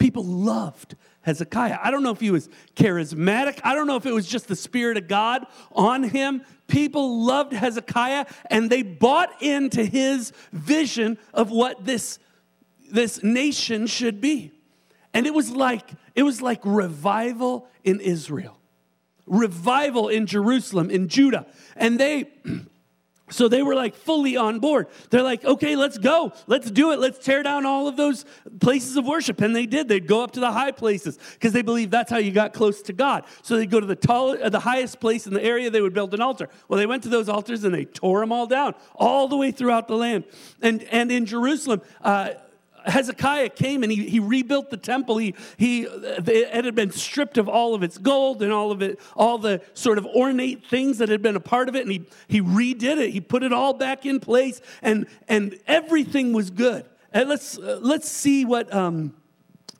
people 0.00 0.24
loved 0.24 0.96
Hezekiah. 1.20 1.78
I 1.80 1.92
don't 1.92 2.02
know 2.02 2.10
if 2.10 2.18
he 2.18 2.32
was 2.32 2.48
charismatic. 2.74 3.60
I 3.62 3.74
don't 3.74 3.86
know 3.86 3.96
if 3.96 4.06
it 4.06 4.12
was 4.12 4.26
just 4.26 4.48
the 4.48 4.56
Spirit 4.56 4.96
of 4.96 5.06
God 5.06 5.46
on 5.70 6.02
him. 6.02 6.42
People 6.66 7.24
loved 7.24 7.52
Hezekiah 7.52 8.26
and 8.50 8.68
they 8.70 8.82
bought 8.82 9.40
into 9.40 9.84
his 9.84 10.32
vision 10.52 11.18
of 11.32 11.50
what 11.50 11.84
this, 11.84 12.18
this 12.90 13.22
nation 13.22 13.86
should 13.86 14.20
be. 14.20 14.50
And 15.12 15.26
it 15.26 15.34
was 15.34 15.50
like 15.50 15.90
it 16.14 16.22
was 16.22 16.42
like 16.42 16.60
revival 16.64 17.68
in 17.84 18.00
Israel. 18.00 18.58
Revival 19.26 20.08
in 20.08 20.26
Jerusalem, 20.26 20.90
in 20.90 21.08
Judah. 21.08 21.46
And 21.76 22.00
they 22.00 22.30
so 23.30 23.48
they 23.48 23.62
were 23.62 23.74
like 23.74 23.94
fully 23.94 24.36
on 24.36 24.58
board. 24.58 24.88
They're 25.10 25.22
like, 25.22 25.44
okay, 25.44 25.76
let's 25.76 25.98
go. 25.98 26.32
Let's 26.46 26.70
do 26.70 26.92
it. 26.92 26.98
Let's 26.98 27.24
tear 27.24 27.42
down 27.42 27.64
all 27.64 27.88
of 27.88 27.96
those 27.96 28.24
places 28.60 28.96
of 28.96 29.06
worship. 29.06 29.40
And 29.40 29.54
they 29.54 29.66
did. 29.66 29.88
They'd 29.88 30.06
go 30.06 30.22
up 30.22 30.32
to 30.32 30.40
the 30.40 30.52
high 30.52 30.72
places 30.72 31.18
because 31.34 31.52
they 31.52 31.62
believed 31.62 31.90
that's 31.90 32.10
how 32.10 32.18
you 32.18 32.32
got 32.32 32.52
close 32.52 32.82
to 32.82 32.92
God. 32.92 33.24
So 33.42 33.56
they'd 33.56 33.70
go 33.70 33.80
to 33.80 33.86
the, 33.86 33.96
tall, 33.96 34.36
uh, 34.42 34.48
the 34.48 34.60
highest 34.60 35.00
place 35.00 35.26
in 35.26 35.34
the 35.34 35.42
area, 35.42 35.70
they 35.70 35.80
would 35.80 35.94
build 35.94 36.12
an 36.14 36.20
altar. 36.20 36.48
Well, 36.68 36.78
they 36.78 36.86
went 36.86 37.02
to 37.04 37.08
those 37.08 37.28
altars 37.28 37.64
and 37.64 37.74
they 37.74 37.84
tore 37.84 38.20
them 38.20 38.32
all 38.32 38.46
down 38.46 38.74
all 38.94 39.28
the 39.28 39.36
way 39.36 39.52
throughout 39.52 39.88
the 39.88 39.96
land. 39.96 40.24
And, 40.60 40.82
and 40.84 41.10
in 41.10 41.26
Jerusalem, 41.26 41.82
uh, 42.02 42.30
Hezekiah 42.84 43.50
came 43.50 43.82
and 43.82 43.90
he, 43.90 44.08
he 44.08 44.20
rebuilt 44.20 44.70
the 44.70 44.76
temple. 44.76 45.18
He, 45.18 45.34
he, 45.56 45.82
it 45.82 46.64
had 46.64 46.74
been 46.74 46.90
stripped 46.90 47.38
of 47.38 47.48
all 47.48 47.74
of 47.74 47.82
its 47.82 47.98
gold 47.98 48.42
and 48.42 48.52
all 48.52 48.70
of 48.70 48.82
it, 48.82 48.98
all 49.16 49.38
the 49.38 49.60
sort 49.74 49.98
of 49.98 50.06
ornate 50.06 50.66
things 50.66 50.98
that 50.98 51.08
had 51.08 51.22
been 51.22 51.36
a 51.36 51.40
part 51.40 51.68
of 51.68 51.76
it. 51.76 51.82
And 51.82 51.92
he, 51.92 52.04
he 52.28 52.40
redid 52.40 52.98
it. 52.98 53.10
He 53.10 53.20
put 53.20 53.42
it 53.42 53.52
all 53.52 53.74
back 53.74 54.06
in 54.06 54.20
place 54.20 54.60
and, 54.82 55.06
and 55.28 55.58
everything 55.66 56.32
was 56.32 56.50
good. 56.50 56.84
And 57.12 57.28
let's, 57.28 57.58
uh, 57.58 57.78
let's 57.82 58.08
see 58.08 58.44
what, 58.44 58.72
um, 58.72 59.14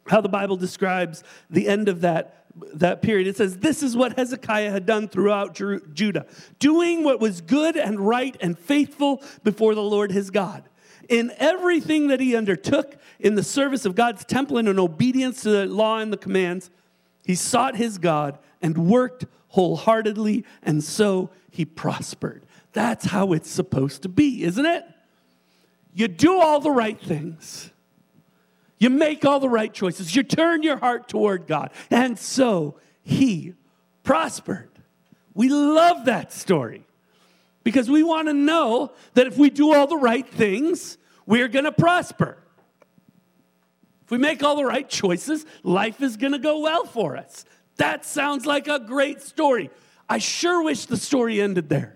how 0.07 0.21
the 0.21 0.29
Bible 0.29 0.57
describes 0.57 1.23
the 1.49 1.69
end 1.69 1.89
of 1.89 2.01
that, 2.01 2.45
that 2.75 3.03
period. 3.03 3.29
It 3.29 3.37
says, 3.37 3.59
This 3.59 3.83
is 3.83 3.97
what 3.97 4.17
Hezekiah 4.19 4.71
had 4.71 4.85
done 4.85 5.09
throughout 5.09 5.55
Judah, 5.55 6.27
doing 6.59 7.05
what 7.05 7.21
was 7.21 7.41
good 7.41 7.77
and 7.77 8.01
right 8.01 8.37
and 8.41 8.59
faithful 8.59 9.23
before 9.45 9.75
the 9.77 9.83
Lord 9.83 10.11
his 10.11 10.31
God 10.31 10.65
in 11.11 11.33
everything 11.39 12.07
that 12.07 12.21
he 12.21 12.37
undertook 12.37 12.97
in 13.19 13.35
the 13.35 13.43
service 13.43 13.85
of 13.85 13.97
God's 13.97 14.25
temple 14.25 14.57
and 14.57 14.69
in 14.69 14.79
obedience 14.79 15.43
to 15.43 15.51
the 15.51 15.67
law 15.67 15.99
and 15.99 16.13
the 16.13 16.17
commands, 16.17 16.71
he 17.27 17.35
sought 17.35 17.77
his 17.77 17.99
God 17.99 18.39
and 18.63 18.89
worked 18.89 19.27
wholeheartedly, 19.49 20.45
and 20.63 20.83
so 20.83 21.29
he 21.51 21.65
prospered. 21.65 22.47
That's 22.73 23.07
how 23.07 23.33
it's 23.33 23.51
supposed 23.51 24.03
to 24.03 24.09
be, 24.09 24.45
isn't 24.45 24.65
it? 24.65 24.85
You 25.93 26.07
do 26.07 26.41
all 26.41 26.61
the 26.61 26.71
right 26.71 26.99
things. 27.01 27.71
You 28.79 28.89
make 28.89 29.25
all 29.25 29.41
the 29.41 29.49
right 29.49 29.75
choices. 29.75 30.15
You 30.15 30.23
turn 30.23 30.63
your 30.63 30.77
heart 30.77 31.09
toward 31.09 31.49
God. 31.49 31.73
And 31.91 32.17
so 32.17 32.77
he 33.03 33.55
prospered. 34.05 34.71
We 35.35 35.49
love 35.49 36.05
that 36.05 36.33
story 36.33 36.85
because 37.65 37.91
we 37.91 38.05
want 38.05 38.29
to 38.29 38.33
know 38.33 38.93
that 39.15 39.27
if 39.27 39.37
we 39.37 39.51
do 39.51 39.75
all 39.75 39.89
the 39.89 39.97
right 39.97 40.27
things, 40.27 40.97
we're 41.31 41.47
going 41.47 41.65
to 41.65 41.73
prosper. 41.73 42.37
If 44.03 44.11
we 44.11 44.19
make 44.19 44.43
all 44.43 44.57
the 44.57 44.65
right 44.65 44.89
choices, 44.89 45.47
life 45.63 46.03
is 46.03 46.17
going 46.17 46.33
to 46.33 46.41
go 46.41 46.59
well 46.59 46.85
for 46.85 47.17
us. 47.17 47.45
That 47.77 48.05
sounds 48.05 48.47
like 48.47 48.67
a 48.67 48.81
great 48.81 49.23
story. 49.23 49.71
I 50.09 50.19
sure 50.19 50.61
wish 50.65 50.87
the 50.87 50.97
story 50.97 51.41
ended 51.41 51.69
there. 51.69 51.95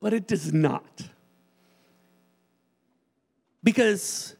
But 0.00 0.12
it 0.12 0.28
does 0.28 0.52
not. 0.52 1.08
Because 3.64 4.36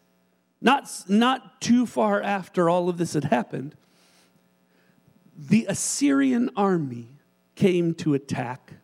not, 0.60 0.88
not 1.08 1.60
too 1.60 1.84
far 1.84 2.22
after 2.22 2.70
all 2.70 2.88
of 2.88 2.96
this 2.96 3.14
had 3.14 3.24
happened, 3.24 3.74
the 5.36 5.66
Assyrian 5.68 6.50
army 6.56 7.08
came 7.56 7.92
to 7.94 8.14
attack 8.14 8.74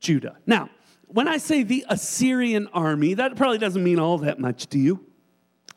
Judah. 0.00 0.36
Now, 0.46 0.68
when 1.08 1.28
I 1.28 1.38
say 1.38 1.62
the 1.62 1.84
Assyrian 1.88 2.68
army, 2.68 3.14
that 3.14 3.36
probably 3.36 3.58
doesn't 3.58 3.82
mean 3.82 3.98
all 3.98 4.18
that 4.18 4.38
much 4.38 4.66
to 4.68 4.78
you. 4.78 5.04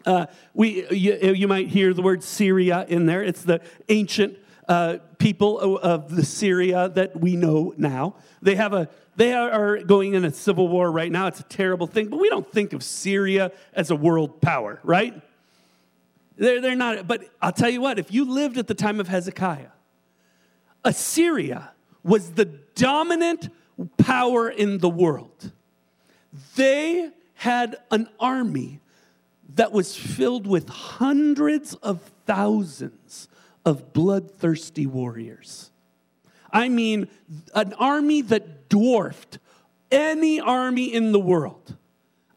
Uh, 0.05 0.25
we, 0.53 0.87
you, 0.89 1.33
you, 1.33 1.47
might 1.47 1.67
hear 1.67 1.93
the 1.93 2.01
word 2.01 2.23
Syria 2.23 2.85
in 2.87 3.05
there. 3.05 3.21
It's 3.21 3.43
the 3.43 3.61
ancient 3.89 4.37
uh, 4.67 4.97
people 5.17 5.59
of 5.59 6.15
the 6.15 6.23
Syria 6.23 6.89
that 6.89 7.19
we 7.19 7.35
know 7.35 7.73
now. 7.77 8.15
They 8.41 8.55
have 8.55 8.73
a 8.73 8.89
they 9.17 9.33
are 9.33 9.79
going 9.79 10.13
in 10.13 10.23
a 10.23 10.31
civil 10.31 10.69
war 10.69 10.89
right 10.89 11.11
now. 11.11 11.27
It's 11.27 11.41
a 11.41 11.43
terrible 11.43 11.87
thing, 11.87 12.07
but 12.07 12.21
we 12.21 12.29
don't 12.29 12.49
think 12.49 12.71
of 12.71 12.81
Syria 12.81 13.51
as 13.73 13.91
a 13.91 13.95
world 13.95 14.39
power, 14.39 14.79
right? 14.81 15.21
They're, 16.37 16.61
they're 16.61 16.75
not. 16.75 17.05
But 17.05 17.25
I'll 17.41 17.51
tell 17.51 17.69
you 17.69 17.81
what, 17.81 17.99
if 17.99 18.13
you 18.13 18.23
lived 18.23 18.57
at 18.57 18.67
the 18.67 18.73
time 18.73 19.01
of 19.01 19.09
Hezekiah, 19.09 19.71
Assyria 20.85 21.71
was 22.01 22.31
the 22.31 22.45
dominant 22.45 23.49
power 23.97 24.49
in 24.49 24.79
the 24.79 24.89
world. 24.89 25.51
They 26.55 27.11
had 27.35 27.77
an 27.91 28.09
army 28.19 28.81
that 29.55 29.71
was 29.71 29.95
filled 29.95 30.45
with 30.45 30.69
hundreds 30.69 31.73
of 31.75 32.01
thousands 32.25 33.27
of 33.65 33.93
bloodthirsty 33.93 34.85
warriors. 34.85 35.71
I 36.51 36.69
mean, 36.69 37.07
an 37.53 37.73
army 37.73 38.21
that 38.23 38.69
dwarfed 38.69 39.39
any 39.91 40.39
army 40.39 40.93
in 40.93 41.11
the 41.11 41.19
world. 41.19 41.75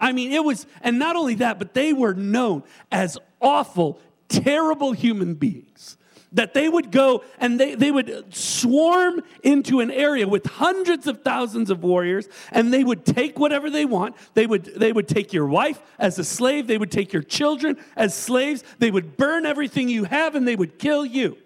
I 0.00 0.12
mean, 0.12 0.32
it 0.32 0.44
was, 0.44 0.66
and 0.82 0.99
not 0.99 1.16
only 1.16 1.37
that, 1.37 1.58
but 1.58 1.75
they 1.75 1.92
were 1.92 2.14
known 2.14 2.64
as 2.90 3.18
awful, 3.40 4.00
terrible 4.28 4.92
human 4.92 5.34
beings 5.34 5.96
that 6.32 6.54
they 6.54 6.68
would 6.68 6.90
go 6.90 7.24
and 7.38 7.60
they, 7.60 7.74
they 7.74 7.90
would 7.90 8.34
swarm 8.34 9.22
into 9.42 9.80
an 9.80 9.90
area 9.90 10.26
with 10.26 10.46
hundreds 10.46 11.06
of 11.06 11.22
thousands 11.22 11.70
of 11.70 11.82
warriors 11.82 12.28
and 12.50 12.72
they 12.72 12.84
would 12.84 13.04
take 13.04 13.38
whatever 13.38 13.70
they 13.70 13.84
want. 13.84 14.16
They 14.34 14.46
would, 14.46 14.64
they 14.64 14.92
would 14.92 15.08
take 15.08 15.32
your 15.32 15.46
wife 15.46 15.80
as 15.98 16.18
a 16.18 16.24
slave. 16.24 16.66
They 16.66 16.78
would 16.78 16.90
take 16.90 17.12
your 17.12 17.22
children 17.22 17.76
as 17.96 18.14
slaves. 18.14 18.64
They 18.78 18.90
would 18.90 19.16
burn 19.16 19.46
everything 19.46 19.88
you 19.88 20.04
have 20.04 20.34
and 20.34 20.46
they 20.48 20.56
would 20.56 20.78
kill 20.78 21.04
you. 21.04 21.36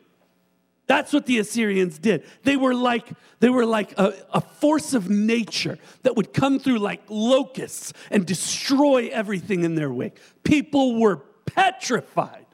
That's 0.87 1.13
what 1.13 1.27
the 1.27 1.41
assyrians 1.41 1.99
did. 1.99 2.25
They 2.45 2.57
were 2.57 2.75
like 2.75 3.09
they 3.41 3.49
were 3.49 3.67
like 3.67 3.99
a, 3.99 4.15
a 4.33 4.41
force 4.41 4.95
of 4.95 5.11
nature 5.11 5.79
that 6.05 6.17
would 6.17 6.33
come 6.33 6.61
through 6.61 6.79
like 6.79 7.03
locusts 7.09 7.93
and 8.09 8.25
destroy 8.25 9.09
everything 9.09 9.65
in 9.65 9.75
their 9.75 9.93
wake. 9.93 10.17
People 10.45 11.01
were 11.01 11.17
petrified 11.45 12.47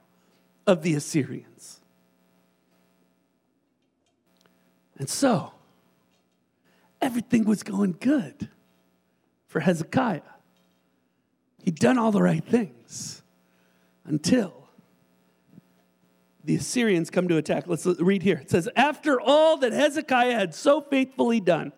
of 0.66 0.82
the 0.82 0.94
assyrians 0.94 1.81
And 5.02 5.11
so, 5.11 5.50
everything 7.00 7.44
was 7.44 7.64
going 7.64 7.97
good 7.99 8.49
for 9.49 9.59
Hezekiah. 9.59 10.21
He'd 11.64 11.75
done 11.75 11.99
all 11.99 12.12
the 12.12 12.23
right 12.23 12.44
things 12.44 13.25
until 14.04 14.68
the 16.44 16.54
Assyrians 16.54 17.11
come 17.11 17.26
to 17.26 17.37
attack. 17.37 17.64
Let's 17.66 17.85
read 17.85 18.23
here. 18.23 18.37
It 18.37 18.50
says, 18.50 18.68
After 18.76 19.21
all 19.21 19.56
that 19.56 19.73
Hezekiah 19.73 20.37
had 20.37 20.54
so 20.54 20.80
faithfully 20.80 21.40
done, 21.40 21.73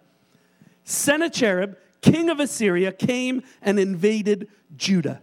Sennacherib, 0.82 1.76
king 2.02 2.28
of 2.28 2.40
Assyria, 2.40 2.92
came 2.92 3.42
and 3.62 3.78
invaded 3.78 4.48
Judah. 4.76 5.22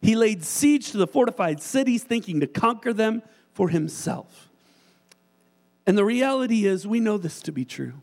He 0.00 0.14
laid 0.14 0.44
siege 0.44 0.92
to 0.92 0.98
the 0.98 1.08
fortified 1.08 1.60
cities, 1.60 2.04
thinking 2.04 2.38
to 2.38 2.46
conquer 2.46 2.92
them 2.92 3.22
for 3.52 3.70
himself. 3.70 4.52
And 5.86 5.98
the 5.98 6.04
reality 6.04 6.66
is, 6.66 6.86
we 6.86 7.00
know 7.00 7.18
this 7.18 7.42
to 7.42 7.52
be 7.52 7.64
true. 7.64 7.94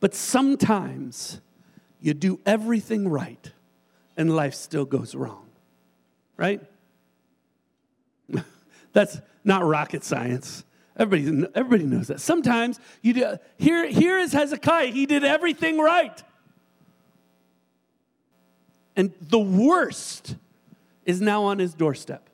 But 0.00 0.14
sometimes 0.14 1.40
you 2.00 2.14
do 2.14 2.38
everything 2.44 3.08
right 3.08 3.52
and 4.16 4.34
life 4.36 4.54
still 4.54 4.84
goes 4.84 5.14
wrong, 5.14 5.46
right? 6.36 6.60
That's 8.92 9.20
not 9.42 9.64
rocket 9.64 10.04
science. 10.04 10.64
Everybody, 10.96 11.48
everybody 11.54 11.84
knows 11.84 12.08
that. 12.08 12.20
Sometimes 12.20 12.78
you 13.02 13.14
do, 13.14 13.38
here, 13.56 13.88
here 13.88 14.18
is 14.18 14.32
Hezekiah. 14.32 14.88
He 14.88 15.06
did 15.06 15.24
everything 15.24 15.78
right. 15.78 16.22
And 18.94 19.12
the 19.20 19.40
worst 19.40 20.36
is 21.04 21.20
now 21.20 21.44
on 21.44 21.58
his 21.58 21.74
doorstep. 21.74 22.28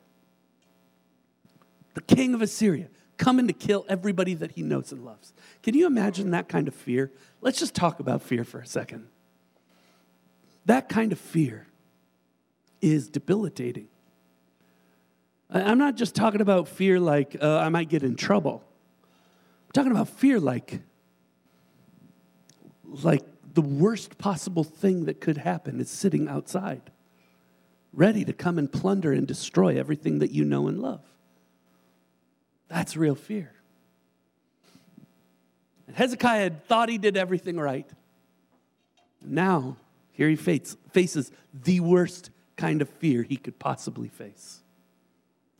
The 1.95 2.01
king 2.01 2.35
of 2.35 2.41
Assyria 2.43 2.87
coming 3.21 3.45
to 3.45 3.53
kill 3.53 3.85
everybody 3.87 4.33
that 4.33 4.53
he 4.53 4.63
knows 4.63 4.91
and 4.91 5.05
loves. 5.05 5.31
Can 5.61 5.75
you 5.75 5.85
imagine 5.85 6.31
that 6.31 6.49
kind 6.49 6.67
of 6.67 6.73
fear? 6.73 7.11
Let's 7.39 7.59
just 7.59 7.75
talk 7.75 7.99
about 7.99 8.23
fear 8.23 8.43
for 8.43 8.59
a 8.59 8.65
second. 8.65 9.07
That 10.65 10.89
kind 10.89 11.11
of 11.11 11.19
fear 11.19 11.67
is 12.81 13.09
debilitating. 13.09 13.89
I'm 15.51 15.77
not 15.77 15.97
just 15.97 16.15
talking 16.15 16.41
about 16.41 16.67
fear 16.67 16.99
like 16.99 17.37
uh, 17.39 17.59
I 17.59 17.69
might 17.69 17.89
get 17.89 18.01
in 18.01 18.15
trouble. 18.15 18.63
I'm 19.03 19.71
talking 19.73 19.91
about 19.91 20.09
fear 20.09 20.39
like, 20.39 20.81
like 23.03 23.23
the 23.53 23.61
worst 23.61 24.17
possible 24.17 24.63
thing 24.63 25.05
that 25.05 25.21
could 25.21 25.37
happen 25.37 25.79
is 25.79 25.91
sitting 25.91 26.27
outside, 26.27 26.89
ready 27.93 28.25
to 28.25 28.33
come 28.33 28.57
and 28.57 28.71
plunder 28.71 29.11
and 29.11 29.27
destroy 29.27 29.77
everything 29.77 30.17
that 30.19 30.31
you 30.31 30.43
know 30.43 30.67
and 30.67 30.79
love. 30.79 31.10
That's 32.71 32.95
real 32.95 33.15
fear. 33.15 33.51
And 35.87 35.95
Hezekiah 35.95 36.39
had 36.41 36.65
thought 36.67 36.87
he 36.87 36.97
did 36.97 37.17
everything 37.17 37.59
right. 37.59 37.87
Now, 39.21 39.75
here 40.13 40.29
he 40.29 40.37
faces 40.37 41.31
the 41.53 41.81
worst 41.81 42.29
kind 42.55 42.81
of 42.81 42.87
fear 42.87 43.23
he 43.23 43.35
could 43.35 43.59
possibly 43.59 44.07
face. 44.07 44.61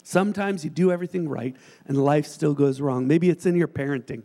Sometimes 0.03 0.63
you 0.63 0.69
do 0.69 0.89
everything 0.89 1.27
right 1.27 1.55
and 1.85 2.01
life 2.01 2.27
still 2.27 2.53
goes 2.53 2.79
wrong. 2.79 3.07
Maybe 3.07 3.29
it's 3.29 3.45
in 3.45 3.55
your 3.55 3.67
parenting. 3.67 4.23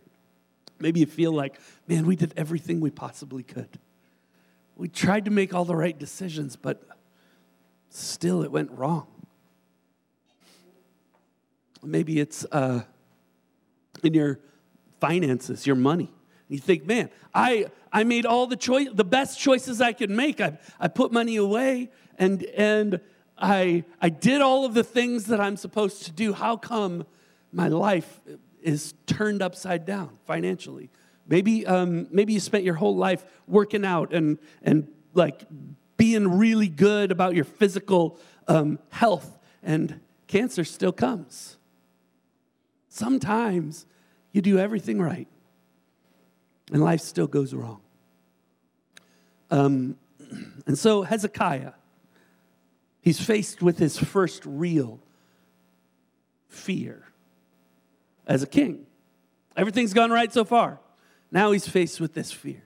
Maybe 0.79 1.01
you 1.01 1.07
feel 1.07 1.33
like, 1.33 1.59
man, 1.87 2.05
we 2.05 2.15
did 2.15 2.33
everything 2.37 2.79
we 2.79 2.89
possibly 2.89 3.43
could. 3.43 3.79
We 4.77 4.87
tried 4.87 5.25
to 5.25 5.31
make 5.31 5.53
all 5.53 5.65
the 5.65 5.75
right 5.75 5.97
decisions, 5.97 6.55
but 6.55 6.87
still 7.89 8.43
it 8.43 8.51
went 8.51 8.71
wrong. 8.71 9.07
Maybe 11.83 12.19
it's 12.19 12.45
uh, 12.51 12.83
in 14.03 14.13
your 14.13 14.39
finances, 14.99 15.65
your 15.65 15.75
money. 15.75 16.11
You 16.47 16.59
think, 16.59 16.85
man, 16.85 17.09
I, 17.33 17.67
I 17.91 18.03
made 18.03 18.25
all 18.25 18.47
the 18.47 18.55
choice, 18.55 18.87
the 18.93 19.03
best 19.03 19.39
choices 19.39 19.81
I 19.81 19.93
could 19.93 20.09
make. 20.09 20.39
I, 20.39 20.57
I 20.79 20.87
put 20.87 21.11
money 21.11 21.35
away 21.35 21.89
and, 22.17 22.43
and 22.43 23.01
I, 23.37 23.83
I 24.01 24.09
did 24.09 24.41
all 24.41 24.65
of 24.65 24.73
the 24.73 24.83
things 24.83 25.25
that 25.25 25.39
I'm 25.39 25.57
supposed 25.57 26.05
to 26.05 26.11
do. 26.11 26.33
How 26.33 26.55
come 26.55 27.05
my 27.51 27.67
life 27.67 28.21
is 28.61 28.93
turned 29.05 29.41
upside 29.41 29.85
down 29.85 30.17
financially? 30.25 30.89
Maybe, 31.27 31.65
um, 31.67 32.07
maybe 32.11 32.33
you 32.33 32.39
spent 32.39 32.63
your 32.63 32.75
whole 32.75 32.95
life 32.95 33.25
working 33.47 33.83
out 33.83 34.13
and, 34.13 34.39
and 34.63 34.87
like 35.13 35.43
being 35.97 36.37
really 36.37 36.69
good 36.69 37.11
about 37.11 37.35
your 37.35 37.43
physical 37.43 38.19
um, 38.47 38.79
health, 38.89 39.37
and 39.61 39.99
cancer 40.27 40.63
still 40.63 40.93
comes. 40.93 41.56
Sometimes 42.97 43.85
you 44.31 44.41
do 44.41 44.57
everything 44.57 44.99
right 44.99 45.27
and 46.71 46.83
life 46.83 47.01
still 47.01 47.27
goes 47.27 47.53
wrong. 47.53 47.79
Um, 49.51 49.97
and 50.65 50.77
so 50.77 51.03
Hezekiah, 51.03 51.73
he's 53.01 53.21
faced 53.21 53.61
with 53.61 53.77
his 53.77 53.99
first 53.99 54.41
real 54.45 54.99
fear 56.49 57.03
as 58.25 58.41
a 58.41 58.47
king. 58.47 58.87
Everything's 59.55 59.93
gone 59.93 60.09
right 60.09 60.33
so 60.33 60.43
far. 60.43 60.79
Now 61.31 61.51
he's 61.51 61.67
faced 61.67 62.01
with 62.01 62.15
this 62.15 62.31
fear. 62.31 62.63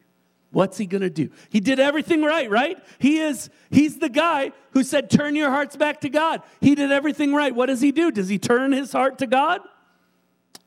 What's 0.52 0.78
he 0.78 0.86
going 0.86 1.02
to 1.02 1.10
do? 1.10 1.30
He 1.50 1.60
did 1.60 1.80
everything 1.82 2.24
right, 2.24 2.50
right? 2.50 2.78
He 3.00 3.20
is 3.20 3.50
he's 3.70 4.00
the 4.00 4.10
guy 4.10 4.54
who 4.72 4.84
said 4.84 5.10
turn 5.10 5.36
your 5.36 5.50
hearts 5.50 5.76
back 5.76 6.02
to 6.02 6.10
God. 6.10 6.42
He 6.62 6.74
did 6.74 6.92
everything 6.92 7.34
right. 7.34 7.54
What 7.54 7.66
does 7.66 7.82
he 7.82 7.92
do? 7.92 8.12
Does 8.12 8.30
he 8.30 8.40
turn 8.40 8.72
his 8.72 8.94
heart 8.94 9.18
to 9.20 9.28
God? 9.28 9.62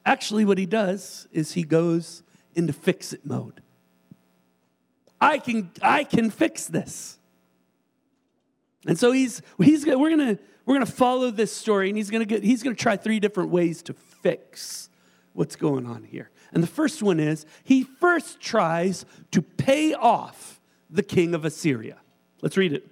Actually, 0.07 0.45
what 0.45 0.59
he 0.59 0.67
does 0.67 1.27
is 1.33 1.53
he 1.53 1.63
goes 1.63 2.23
into 2.55 2.73
fix 2.73 3.13
it 3.13 3.25
mode. 3.25 3.61
I 5.21 5.39
can, 5.39 5.71
I 5.81 6.05
can 6.05 6.31
fix 6.31 6.67
this. 6.67 7.19
And 8.87 8.99
so 8.99 9.13
he's, 9.13 9.41
he's 9.59 9.87
we're 9.87 10.15
going 10.15 10.37
to 10.37 10.39
we're 10.67 10.75
to 10.87 10.93
follow 10.93 11.31
this 11.31 11.53
story 11.53 11.89
and 11.89 11.97
he's 11.97 12.11
going 12.11 12.27
to 12.27 12.41
he's 12.41 12.63
to 12.63 12.75
try 12.75 12.97
three 12.97 13.21
different 13.21 13.51
ways 13.51 13.83
to 13.83 13.93
fix 13.93 14.89
what's 15.33 15.57
going 15.57 15.87
on 15.87 16.05
here. 16.05 16.31
And 16.53 16.63
the 16.63 16.69
first 16.69 17.03
one 17.03 17.21
is 17.21 17.45
he 17.65 17.83
first 17.83 18.41
tries 18.41 19.05
to 19.33 19.43
pay 19.43 19.95
off 19.95 20.61
the 20.89 21.03
king 21.03 21.35
of 21.35 21.45
Assyria. 21.45 21.97
Let's 22.41 22.57
read 22.57 22.73
it. 22.73 22.87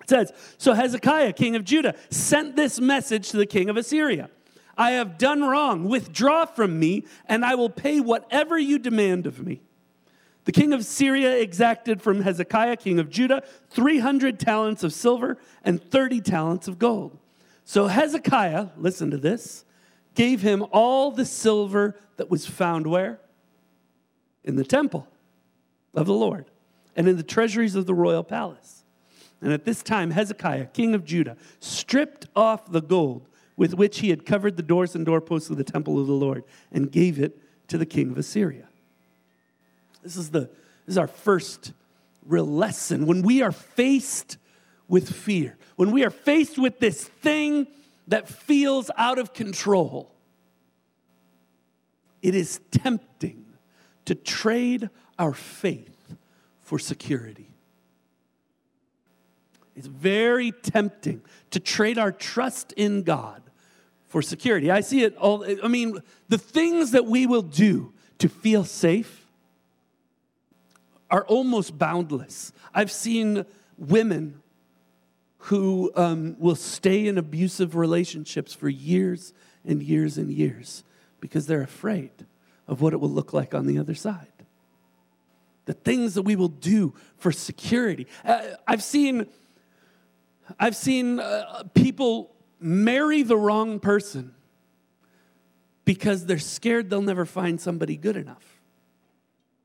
It 0.00 0.08
says, 0.08 0.32
So 0.56 0.72
Hezekiah, 0.72 1.34
king 1.34 1.56
of 1.56 1.64
Judah, 1.64 1.94
sent 2.10 2.56
this 2.56 2.80
message 2.80 3.30
to 3.30 3.36
the 3.36 3.46
king 3.46 3.68
of 3.68 3.76
Assyria 3.76 4.30
I 4.78 4.92
have 4.92 5.18
done 5.18 5.42
wrong. 5.42 5.84
Withdraw 5.84 6.46
from 6.46 6.78
me, 6.78 7.04
and 7.26 7.44
I 7.44 7.56
will 7.56 7.68
pay 7.68 8.00
whatever 8.00 8.56
you 8.56 8.78
demand 8.78 9.26
of 9.26 9.44
me. 9.44 9.60
The 10.44 10.52
king 10.52 10.72
of 10.72 10.86
Syria 10.86 11.36
exacted 11.36 12.00
from 12.00 12.22
Hezekiah, 12.22 12.76
king 12.76 12.98
of 12.98 13.10
Judah, 13.10 13.42
300 13.68 14.40
talents 14.40 14.82
of 14.82 14.94
silver 14.94 15.36
and 15.62 15.82
30 15.82 16.22
talents 16.22 16.68
of 16.68 16.78
gold. 16.78 17.18
So 17.64 17.88
Hezekiah, 17.88 18.68
listen 18.78 19.10
to 19.10 19.18
this, 19.18 19.66
gave 20.14 20.40
him 20.40 20.64
all 20.72 21.10
the 21.10 21.26
silver 21.26 22.00
that 22.16 22.30
was 22.30 22.46
found 22.46 22.86
where? 22.86 23.20
In 24.42 24.56
the 24.56 24.64
temple 24.64 25.06
of 25.94 26.06
the 26.06 26.14
Lord 26.14 26.46
and 26.96 27.06
in 27.06 27.18
the 27.18 27.22
treasuries 27.22 27.74
of 27.74 27.84
the 27.84 27.92
royal 27.92 28.24
palace. 28.24 28.84
And 29.42 29.52
at 29.52 29.66
this 29.66 29.82
time, 29.82 30.12
Hezekiah, 30.12 30.66
king 30.68 30.94
of 30.94 31.04
Judah, 31.04 31.36
stripped 31.60 32.26
off 32.34 32.72
the 32.72 32.80
gold 32.80 33.27
with 33.58 33.74
which 33.74 33.98
he 33.98 34.10
had 34.10 34.24
covered 34.24 34.56
the 34.56 34.62
doors 34.62 34.94
and 34.94 35.04
doorposts 35.04 35.50
of 35.50 35.56
the 35.56 35.64
temple 35.64 36.00
of 36.00 36.06
the 36.06 36.12
Lord 36.12 36.44
and 36.72 36.90
gave 36.90 37.18
it 37.18 37.36
to 37.66 37.76
the 37.76 37.84
king 37.84 38.10
of 38.12 38.16
Assyria. 38.16 38.68
This 40.00 40.16
is, 40.16 40.30
the, 40.30 40.42
this 40.86 40.94
is 40.94 40.96
our 40.98 41.08
first 41.08 41.72
real 42.24 42.46
lesson. 42.46 43.04
When 43.04 43.20
we 43.20 43.42
are 43.42 43.50
faced 43.50 44.38
with 44.86 45.12
fear, 45.12 45.58
when 45.74 45.90
we 45.90 46.04
are 46.04 46.10
faced 46.10 46.56
with 46.56 46.78
this 46.78 47.02
thing 47.02 47.66
that 48.06 48.28
feels 48.28 48.92
out 48.96 49.18
of 49.18 49.34
control, 49.34 50.14
it 52.22 52.36
is 52.36 52.60
tempting 52.70 53.44
to 54.04 54.14
trade 54.14 54.88
our 55.18 55.34
faith 55.34 56.14
for 56.62 56.78
security. 56.78 57.50
It's 59.74 59.88
very 59.88 60.52
tempting 60.52 61.22
to 61.50 61.58
trade 61.58 61.98
our 61.98 62.12
trust 62.12 62.72
in 62.72 63.02
God 63.02 63.42
for 64.08 64.22
security. 64.22 64.70
I 64.70 64.80
see 64.80 65.02
it 65.04 65.16
all. 65.16 65.44
I 65.62 65.68
mean, 65.68 65.98
the 66.28 66.38
things 66.38 66.92
that 66.92 67.06
we 67.06 67.26
will 67.26 67.42
do 67.42 67.92
to 68.18 68.28
feel 68.28 68.64
safe 68.64 69.26
are 71.10 71.24
almost 71.26 71.78
boundless. 71.78 72.52
I've 72.74 72.90
seen 72.90 73.46
women 73.76 74.42
who 75.38 75.92
um, 75.94 76.36
will 76.38 76.56
stay 76.56 77.06
in 77.06 77.16
abusive 77.16 77.76
relationships 77.76 78.52
for 78.52 78.68
years 78.68 79.32
and 79.64 79.82
years 79.82 80.18
and 80.18 80.30
years 80.30 80.84
because 81.20 81.46
they're 81.46 81.62
afraid 81.62 82.10
of 82.66 82.80
what 82.80 82.92
it 82.92 82.96
will 83.00 83.10
look 83.10 83.32
like 83.32 83.54
on 83.54 83.66
the 83.66 83.78
other 83.78 83.94
side 83.94 84.26
the 85.68 85.74
things 85.74 86.14
that 86.14 86.22
we 86.22 86.34
will 86.34 86.48
do 86.48 86.94
for 87.18 87.30
security. 87.30 88.06
Uh, 88.24 88.40
I've 88.66 88.82
seen, 88.82 89.26
I've 90.58 90.74
seen 90.74 91.20
uh, 91.20 91.64
people 91.74 92.34
marry 92.60 93.22
the 93.22 93.36
wrong 93.36 93.80
person 93.80 94.34
because 95.84 96.26
they're 96.26 96.38
scared 96.38 96.90
they'll 96.90 97.02
never 97.02 97.24
find 97.24 97.60
somebody 97.60 97.96
good 97.96 98.16
enough. 98.16 98.60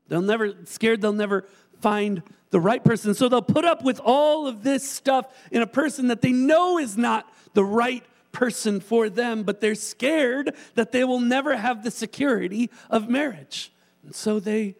They'll 0.08 0.22
never, 0.22 0.54
scared 0.64 1.00
they'll 1.00 1.12
never 1.12 1.46
find 1.80 2.22
the 2.50 2.60
right 2.60 2.82
person. 2.82 3.14
So 3.14 3.28
they'll 3.28 3.42
put 3.42 3.64
up 3.64 3.82
with 3.82 4.00
all 4.02 4.46
of 4.46 4.62
this 4.62 4.88
stuff 4.88 5.26
in 5.50 5.60
a 5.60 5.66
person 5.66 6.08
that 6.08 6.22
they 6.22 6.32
know 6.32 6.78
is 6.78 6.96
not 6.96 7.30
the 7.52 7.64
right 7.64 8.04
person 8.32 8.80
for 8.80 9.08
them, 9.08 9.42
but 9.42 9.60
they're 9.60 9.74
scared 9.74 10.54
that 10.74 10.92
they 10.92 11.04
will 11.04 11.20
never 11.20 11.56
have 11.56 11.84
the 11.84 11.90
security 11.90 12.70
of 12.90 13.08
marriage. 13.08 13.72
And 14.02 14.14
so 14.14 14.40
they 14.40 14.76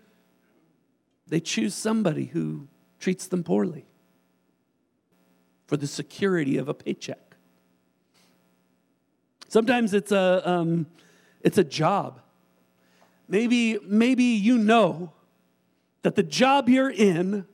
they 1.27 1.41
choose 1.41 1.75
somebody 1.75 2.27
who 2.27 2.69
treats 2.99 3.27
them 3.27 3.43
poorly 3.43 3.87
for 5.67 5.77
the 5.77 5.87
security 5.87 6.59
of 6.59 6.69
a 6.69 6.75
paycheck. 6.75 7.34
Sometimes 9.55 9.95
it's 9.95 10.11
a, 10.11 10.43
um, 10.51 10.85
it's 11.41 11.59
a 11.59 11.63
job. 11.63 12.19
Maybe, 13.29 13.79
maybe 13.87 14.25
you 14.25 14.59
know 14.59 15.13
that 16.03 16.17
the 16.17 16.25
job 16.25 16.69
you're 16.69 16.91
in 16.91 17.47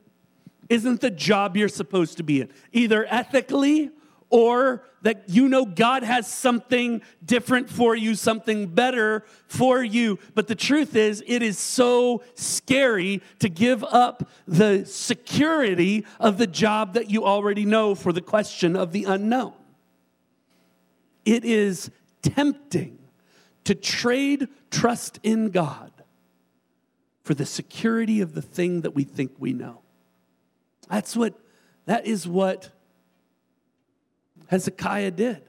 isn't 0.67 1.01
the 1.01 1.11
job 1.11 1.55
you're 1.55 1.69
supposed 1.69 2.17
to 2.17 2.23
be 2.23 2.41
in, 2.41 2.49
either 2.71 3.05
ethically 3.07 3.91
or 4.31 4.83
that 5.03 5.25
you 5.27 5.47
know 5.47 5.63
God 5.63 6.01
has 6.01 6.25
something 6.25 7.03
different 7.23 7.69
for 7.69 7.95
you, 7.95 8.15
something 8.15 8.65
better 8.65 9.23
for 9.45 9.83
you. 9.83 10.17
But 10.33 10.47
the 10.47 10.55
truth 10.55 10.95
is, 10.95 11.23
it 11.27 11.43
is 11.43 11.59
so 11.59 12.23
scary 12.33 13.21
to 13.37 13.47
give 13.47 13.83
up 13.83 14.27
the 14.47 14.85
security 14.85 16.07
of 16.19 16.39
the 16.39 16.47
job 16.47 16.95
that 16.95 17.11
you 17.11 17.25
already 17.25 17.63
know 17.63 17.93
for 17.93 18.11
the 18.11 18.21
question 18.21 18.75
of 18.75 18.91
the 18.91 19.03
unknown. 19.03 19.53
It 21.25 21.45
is 21.45 21.91
tempting 22.21 22.99
to 23.63 23.75
trade 23.75 24.47
trust 24.69 25.19
in 25.23 25.49
God 25.49 25.91
for 27.23 27.33
the 27.33 27.45
security 27.45 28.21
of 28.21 28.33
the 28.33 28.41
thing 28.41 28.81
that 28.81 28.95
we 28.95 29.03
think 29.03 29.31
we 29.37 29.53
know. 29.53 29.81
That's 30.89 31.15
what, 31.15 31.39
that 31.85 32.05
is 32.05 32.27
what 32.27 32.69
Hezekiah 34.47 35.11
did. 35.11 35.41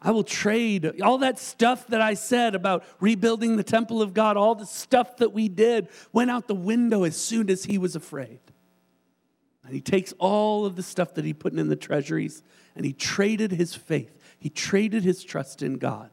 I 0.00 0.10
will 0.10 0.24
trade 0.24 1.00
all 1.00 1.18
that 1.18 1.38
stuff 1.38 1.86
that 1.86 2.02
I 2.02 2.14
said 2.14 2.54
about 2.54 2.84
rebuilding 3.00 3.56
the 3.56 3.62
temple 3.62 4.02
of 4.02 4.12
God, 4.12 4.36
all 4.36 4.54
the 4.54 4.66
stuff 4.66 5.16
that 5.16 5.32
we 5.32 5.48
did 5.48 5.88
went 6.12 6.30
out 6.30 6.46
the 6.46 6.54
window 6.54 7.04
as 7.04 7.16
soon 7.16 7.48
as 7.48 7.64
he 7.64 7.78
was 7.78 7.96
afraid. 7.96 8.40
And 9.64 9.74
he 9.74 9.80
takes 9.80 10.12
all 10.18 10.66
of 10.66 10.76
the 10.76 10.82
stuff 10.82 11.14
that 11.14 11.24
he 11.24 11.32
put 11.32 11.52
in 11.52 11.68
the 11.68 11.76
treasuries 11.76 12.42
and 12.76 12.84
he 12.84 12.92
traded 12.92 13.52
his 13.52 13.74
faith, 13.74 14.18
he 14.38 14.50
traded 14.50 15.04
his 15.04 15.24
trust 15.24 15.62
in 15.62 15.78
God 15.78 16.10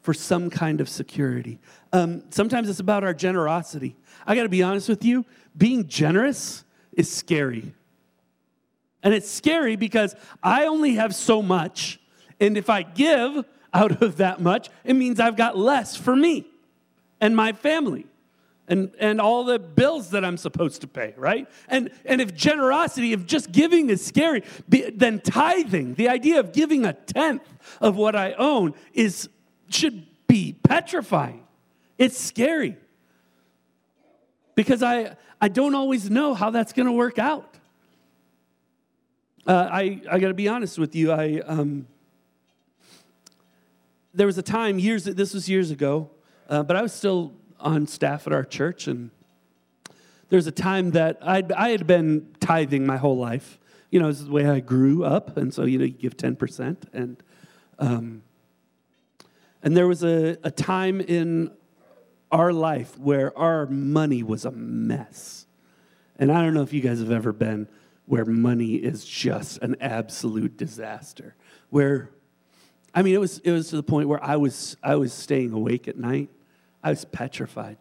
for 0.00 0.12
some 0.12 0.50
kind 0.50 0.80
of 0.80 0.88
security. 0.88 1.60
Um, 1.92 2.24
sometimes 2.30 2.68
it's 2.68 2.80
about 2.80 3.04
our 3.04 3.14
generosity. 3.14 3.94
I 4.26 4.34
got 4.34 4.42
to 4.42 4.48
be 4.48 4.62
honest 4.62 4.88
with 4.88 5.04
you, 5.04 5.24
being 5.56 5.86
generous 5.86 6.64
is 6.92 7.10
scary. 7.10 7.72
And 9.04 9.14
it's 9.14 9.30
scary 9.30 9.76
because 9.76 10.16
I 10.42 10.66
only 10.66 10.94
have 10.94 11.14
so 11.14 11.40
much. 11.40 12.00
And 12.40 12.56
if 12.56 12.68
I 12.68 12.82
give 12.82 13.44
out 13.72 14.02
of 14.02 14.16
that 14.16 14.40
much, 14.40 14.70
it 14.84 14.94
means 14.94 15.20
I've 15.20 15.36
got 15.36 15.56
less 15.56 15.96
for 15.96 16.16
me 16.16 16.46
and 17.20 17.36
my 17.36 17.52
family 17.52 18.06
and, 18.68 18.92
and 18.98 19.20
all 19.20 19.44
the 19.44 19.58
bills 19.58 20.10
that 20.10 20.24
I'm 20.24 20.36
supposed 20.36 20.80
to 20.82 20.86
pay, 20.86 21.14
right? 21.16 21.48
And, 21.68 21.90
and 22.04 22.20
if 22.20 22.34
generosity, 22.34 23.12
if 23.12 23.26
just 23.26 23.52
giving 23.52 23.90
is 23.90 24.04
scary, 24.04 24.44
then 24.68 25.20
tithing, 25.20 25.94
the 25.94 26.08
idea 26.08 26.40
of 26.40 26.52
giving 26.52 26.84
a 26.84 26.92
tenth 26.92 27.46
of 27.80 27.96
what 27.96 28.14
I 28.14 28.32
own, 28.32 28.74
is, 28.94 29.28
should 29.68 30.06
be 30.26 30.54
petrifying. 30.62 31.44
It's 31.98 32.18
scary 32.18 32.76
because 34.54 34.82
I, 34.82 35.16
I 35.40 35.48
don't 35.48 35.74
always 35.74 36.08
know 36.08 36.34
how 36.34 36.50
that's 36.50 36.72
going 36.72 36.86
to 36.86 36.92
work 36.92 37.18
out. 37.18 37.56
Uh, 39.46 39.68
I, 39.70 40.00
I 40.10 40.18
got 40.20 40.28
to 40.28 40.34
be 40.34 40.46
honest 40.46 40.78
with 40.78 40.94
you. 40.94 41.10
I, 41.10 41.40
um, 41.44 41.88
there 44.14 44.26
was 44.26 44.38
a 44.38 44.42
time 44.42 44.78
years, 44.78 45.04
this 45.04 45.34
was 45.34 45.48
years 45.48 45.70
ago, 45.70 46.10
uh, 46.48 46.62
but 46.62 46.76
I 46.76 46.82
was 46.82 46.92
still 46.92 47.32
on 47.62 47.86
staff 47.86 48.26
at 48.26 48.32
our 48.32 48.44
church. 48.44 48.86
And 48.86 49.10
there 50.28 50.36
was 50.36 50.46
a 50.46 50.52
time 50.52 50.92
that 50.92 51.18
I'd, 51.22 51.52
I 51.52 51.70
had 51.70 51.86
been 51.86 52.34
tithing 52.40 52.86
my 52.86 52.96
whole 52.96 53.16
life. 53.16 53.58
You 53.90 54.00
know, 54.00 54.08
this 54.08 54.20
is 54.20 54.26
the 54.26 54.32
way 54.32 54.48
I 54.48 54.60
grew 54.60 55.04
up. 55.04 55.36
And 55.36 55.52
so, 55.52 55.64
you 55.64 55.78
know, 55.78 55.84
you 55.84 55.92
give 55.92 56.16
10%. 56.16 56.76
And, 56.92 57.22
um, 57.78 58.22
and 59.62 59.76
there 59.76 59.86
was 59.86 60.02
a, 60.02 60.36
a 60.42 60.50
time 60.50 61.00
in 61.00 61.52
our 62.30 62.52
life 62.52 62.98
where 62.98 63.36
our 63.38 63.66
money 63.66 64.22
was 64.22 64.44
a 64.44 64.50
mess. 64.50 65.46
And 66.16 66.32
I 66.32 66.42
don't 66.42 66.54
know 66.54 66.62
if 66.62 66.72
you 66.72 66.80
guys 66.80 66.98
have 67.00 67.10
ever 67.10 67.32
been 67.32 67.68
where 68.06 68.24
money 68.24 68.74
is 68.74 69.04
just 69.04 69.58
an 69.62 69.76
absolute 69.80 70.56
disaster. 70.56 71.34
Where, 71.70 72.10
I 72.94 73.02
mean, 73.02 73.14
it 73.14 73.20
was, 73.20 73.38
it 73.40 73.52
was 73.52 73.68
to 73.70 73.76
the 73.76 73.82
point 73.82 74.08
where 74.08 74.22
I 74.22 74.36
was, 74.36 74.76
I 74.82 74.96
was 74.96 75.12
staying 75.12 75.52
awake 75.52 75.88
at 75.88 75.98
night. 75.98 76.30
I 76.82 76.90
was 76.90 77.04
petrified. 77.04 77.78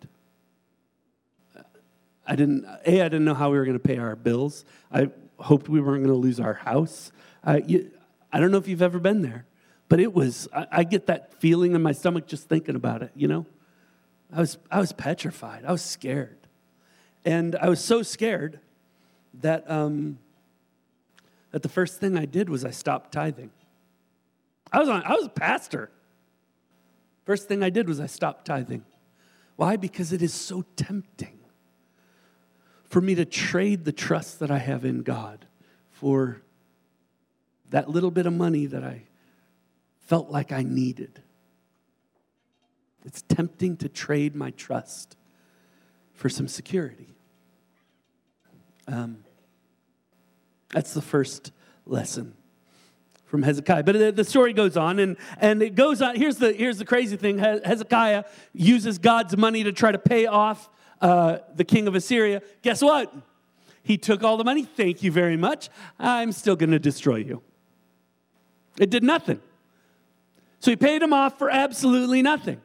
I 2.25 2.35
didn't, 2.35 2.65
A, 2.85 3.01
I 3.01 3.05
didn't 3.05 3.25
know 3.25 3.33
how 3.33 3.51
we 3.51 3.57
were 3.57 3.65
going 3.65 3.77
to 3.77 3.83
pay 3.83 3.97
our 3.97 4.15
bills. 4.15 4.63
I 4.91 5.09
hoped 5.39 5.67
we 5.67 5.81
weren't 5.81 6.03
going 6.03 6.15
to 6.15 6.21
lose 6.21 6.39
our 6.39 6.53
house. 6.53 7.11
I, 7.43 7.57
you, 7.57 7.91
I 8.31 8.39
don't 8.39 8.51
know 8.51 8.57
if 8.57 8.67
you've 8.67 8.81
ever 8.81 8.99
been 8.99 9.21
there, 9.21 9.45
but 9.89 9.99
it 9.99 10.13
was, 10.13 10.47
I, 10.53 10.67
I 10.71 10.83
get 10.83 11.07
that 11.07 11.33
feeling 11.41 11.73
in 11.73 11.81
my 11.81 11.91
stomach 11.91 12.27
just 12.27 12.47
thinking 12.47 12.75
about 12.75 13.01
it, 13.01 13.11
you 13.15 13.27
know? 13.27 13.45
I 14.31 14.39
was, 14.39 14.57
I 14.69 14.79
was 14.79 14.93
petrified. 14.93 15.65
I 15.65 15.71
was 15.71 15.81
scared. 15.81 16.37
And 17.25 17.55
I 17.55 17.69
was 17.69 17.83
so 17.83 18.03
scared 18.03 18.59
that, 19.41 19.69
um, 19.69 20.19
that 21.51 21.63
the 21.63 21.69
first 21.69 21.99
thing 21.99 22.17
I 22.17 22.25
did 22.25 22.49
was 22.49 22.63
I 22.63 22.71
stopped 22.71 23.11
tithing. 23.11 23.51
I 24.71 24.79
was, 24.79 24.87
on, 24.87 25.03
I 25.03 25.15
was 25.15 25.25
a 25.25 25.29
pastor. 25.29 25.89
First 27.23 27.47
thing 27.47 27.63
I 27.63 27.69
did 27.69 27.87
was 27.87 27.99
I 27.99 28.07
stopped 28.07 28.45
tithing. 28.45 28.83
Why? 29.55 29.75
Because 29.75 30.11
it 30.11 30.21
is 30.21 30.33
so 30.33 30.63
tempting 30.75 31.39
for 32.89 32.99
me 32.99 33.15
to 33.15 33.25
trade 33.25 33.85
the 33.85 33.91
trust 33.91 34.39
that 34.39 34.51
I 34.51 34.57
have 34.57 34.83
in 34.83 35.01
God 35.03 35.45
for 35.91 36.41
that 37.69 37.89
little 37.89 38.11
bit 38.11 38.25
of 38.25 38.33
money 38.33 38.65
that 38.65 38.83
I 38.83 39.03
felt 39.99 40.29
like 40.29 40.51
I 40.51 40.63
needed. 40.63 41.21
It's 43.05 43.21
tempting 43.21 43.77
to 43.77 43.89
trade 43.89 44.35
my 44.35 44.51
trust 44.51 45.15
for 46.13 46.27
some 46.27 46.47
security. 46.47 47.15
Um, 48.87 49.23
that's 50.73 50.93
the 50.93 51.01
first 51.01 51.51
lesson 51.85 52.35
from 53.31 53.43
Hezekiah. 53.43 53.83
But 53.83 54.15
the 54.17 54.25
story 54.25 54.51
goes 54.51 54.75
on, 54.75 54.99
and, 54.99 55.15
and 55.39 55.63
it 55.63 55.73
goes 55.73 56.01
on. 56.01 56.17
Here's 56.17 56.35
the, 56.35 56.51
here's 56.51 56.77
the 56.77 56.85
crazy 56.85 57.15
thing 57.15 57.39
Hezekiah 57.39 58.25
uses 58.53 58.99
God's 58.99 59.35
money 59.37 59.63
to 59.63 59.71
try 59.71 59.93
to 59.93 59.97
pay 59.97 60.25
off 60.27 60.69
uh, 60.99 61.37
the 61.55 61.63
king 61.63 61.87
of 61.87 61.95
Assyria. 61.95 62.41
Guess 62.61 62.81
what? 62.81 63.11
He 63.83 63.97
took 63.97 64.21
all 64.21 64.35
the 64.35 64.43
money. 64.43 64.63
Thank 64.63 65.01
you 65.01 65.11
very 65.11 65.37
much. 65.37 65.69
I'm 65.97 66.33
still 66.33 66.57
going 66.57 66.71
to 66.71 66.79
destroy 66.79 67.15
you. 67.15 67.41
It 68.77 68.89
did 68.89 69.01
nothing. 69.03 69.39
So 70.59 70.69
he 70.69 70.75
paid 70.75 71.01
him 71.01 71.13
off 71.13 71.39
for 71.39 71.49
absolutely 71.49 72.21
nothing. 72.21 72.61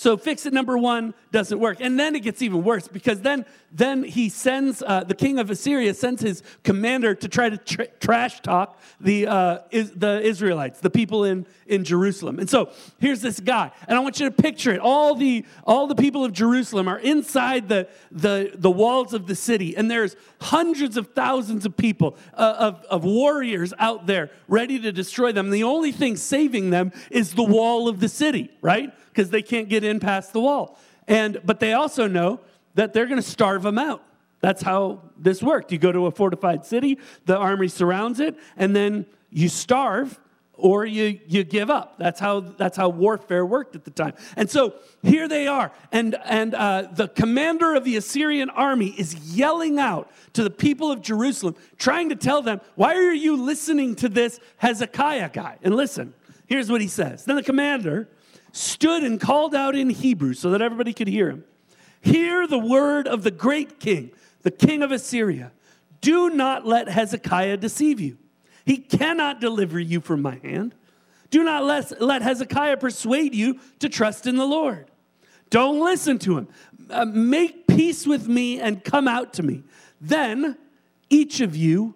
So 0.00 0.16
fix 0.16 0.46
it 0.46 0.54
number 0.54 0.78
one 0.78 1.12
doesn't 1.30 1.60
work. 1.60 1.76
And 1.82 2.00
then 2.00 2.16
it 2.16 2.20
gets 2.20 2.40
even 2.40 2.64
worse 2.64 2.88
because 2.88 3.20
then, 3.20 3.44
then 3.70 4.02
he 4.02 4.30
sends, 4.30 4.82
uh, 4.82 5.04
the 5.04 5.14
king 5.14 5.38
of 5.38 5.50
Assyria 5.50 5.92
sends 5.92 6.22
his 6.22 6.42
commander 6.64 7.14
to 7.14 7.28
try 7.28 7.50
to 7.50 7.58
tra- 7.58 7.88
trash 8.00 8.40
talk 8.40 8.80
the, 8.98 9.26
uh, 9.26 9.58
is, 9.70 9.90
the 9.90 10.22
Israelites, 10.22 10.80
the 10.80 10.88
people 10.88 11.24
in, 11.24 11.44
in 11.70 11.84
Jerusalem. 11.84 12.38
And 12.38 12.48
so 12.48 12.70
here's 12.98 13.20
this 13.20 13.40
guy, 13.40 13.70
and 13.88 13.96
I 13.96 14.00
want 14.00 14.20
you 14.20 14.28
to 14.28 14.34
picture 14.34 14.72
it. 14.72 14.80
All 14.80 15.14
the, 15.14 15.44
all 15.64 15.86
the 15.86 15.94
people 15.94 16.24
of 16.24 16.32
Jerusalem 16.32 16.88
are 16.88 16.98
inside 16.98 17.68
the, 17.68 17.88
the, 18.10 18.52
the 18.54 18.70
walls 18.70 19.14
of 19.14 19.26
the 19.26 19.34
city, 19.34 19.76
and 19.76 19.90
there's 19.90 20.16
hundreds 20.40 20.96
of 20.96 21.08
thousands 21.14 21.64
of 21.66 21.76
people, 21.76 22.16
uh, 22.34 22.56
of, 22.58 22.84
of 22.90 23.04
warriors 23.04 23.72
out 23.78 24.06
there 24.06 24.30
ready 24.48 24.78
to 24.80 24.92
destroy 24.92 25.32
them. 25.32 25.50
The 25.50 25.64
only 25.64 25.92
thing 25.92 26.16
saving 26.16 26.70
them 26.70 26.92
is 27.10 27.34
the 27.34 27.42
wall 27.44 27.88
of 27.88 28.00
the 28.00 28.08
city, 28.08 28.50
right? 28.60 28.92
because 29.12 29.30
they 29.30 29.42
can't 29.42 29.68
get 29.68 29.84
in 29.84 30.00
past 30.00 30.32
the 30.32 30.40
wall. 30.40 30.78
And 31.06 31.40
but 31.44 31.60
they 31.60 31.72
also 31.72 32.06
know 32.06 32.40
that 32.74 32.92
they're 32.92 33.06
going 33.06 33.20
to 33.20 33.28
starve 33.28 33.62
them 33.62 33.78
out. 33.78 34.02
That's 34.40 34.62
how 34.62 35.02
this 35.18 35.42
worked. 35.42 35.72
You 35.72 35.78
go 35.78 35.92
to 35.92 36.06
a 36.06 36.10
fortified 36.10 36.64
city, 36.64 36.98
the 37.26 37.36
army 37.36 37.68
surrounds 37.68 38.20
it, 38.20 38.38
and 38.56 38.74
then 38.74 39.06
you 39.30 39.48
starve 39.48 40.18
or 40.60 40.84
you, 40.84 41.20
you 41.26 41.44
give 41.44 41.70
up. 41.70 41.98
That's 41.98 42.20
how, 42.20 42.40
that's 42.40 42.76
how 42.76 42.88
warfare 42.88 43.44
worked 43.44 43.74
at 43.74 43.84
the 43.84 43.90
time. 43.90 44.14
And 44.36 44.48
so 44.48 44.74
here 45.02 45.28
they 45.28 45.46
are. 45.46 45.72
And, 45.92 46.16
and 46.24 46.54
uh, 46.54 46.88
the 46.92 47.08
commander 47.08 47.74
of 47.74 47.84
the 47.84 47.96
Assyrian 47.96 48.50
army 48.50 48.88
is 48.88 49.14
yelling 49.34 49.78
out 49.78 50.10
to 50.34 50.42
the 50.42 50.50
people 50.50 50.92
of 50.92 51.02
Jerusalem, 51.02 51.56
trying 51.78 52.08
to 52.10 52.16
tell 52.16 52.42
them, 52.42 52.60
Why 52.74 52.94
are 52.94 53.12
you 53.12 53.36
listening 53.36 53.96
to 53.96 54.08
this 54.08 54.40
Hezekiah 54.58 55.30
guy? 55.30 55.58
And 55.62 55.74
listen, 55.74 56.14
here's 56.46 56.70
what 56.70 56.80
he 56.80 56.88
says. 56.88 57.24
Then 57.24 57.36
the 57.36 57.42
commander 57.42 58.08
stood 58.52 59.02
and 59.02 59.20
called 59.20 59.54
out 59.54 59.74
in 59.76 59.90
Hebrew 59.90 60.34
so 60.34 60.50
that 60.50 60.62
everybody 60.62 60.92
could 60.92 61.08
hear 61.08 61.30
him 61.30 61.44
Hear 62.02 62.46
the 62.46 62.58
word 62.58 63.06
of 63.06 63.22
the 63.22 63.30
great 63.30 63.78
king, 63.78 64.12
the 64.42 64.50
king 64.50 64.82
of 64.82 64.90
Assyria. 64.90 65.52
Do 66.00 66.30
not 66.30 66.66
let 66.66 66.88
Hezekiah 66.88 67.58
deceive 67.58 68.00
you. 68.00 68.16
He 68.64 68.76
cannot 68.76 69.40
deliver 69.40 69.78
you 69.78 70.00
from 70.00 70.22
my 70.22 70.38
hand. 70.42 70.74
Do 71.30 71.44
not 71.44 71.64
let, 72.00 72.22
Hezekiah 72.22 72.76
persuade 72.78 73.34
you 73.34 73.60
to 73.78 73.88
trust 73.88 74.26
in 74.26 74.36
the 74.36 74.46
Lord. 74.46 74.90
Don't 75.48 75.80
listen 75.80 76.18
to 76.20 76.38
him. 76.38 76.48
Uh, 76.88 77.04
make 77.04 77.66
peace 77.66 78.06
with 78.06 78.28
me 78.28 78.60
and 78.60 78.82
come 78.82 79.06
out 79.06 79.32
to 79.34 79.42
me. 79.42 79.62
Then 80.00 80.56
each 81.08 81.40
of 81.40 81.56
you 81.56 81.94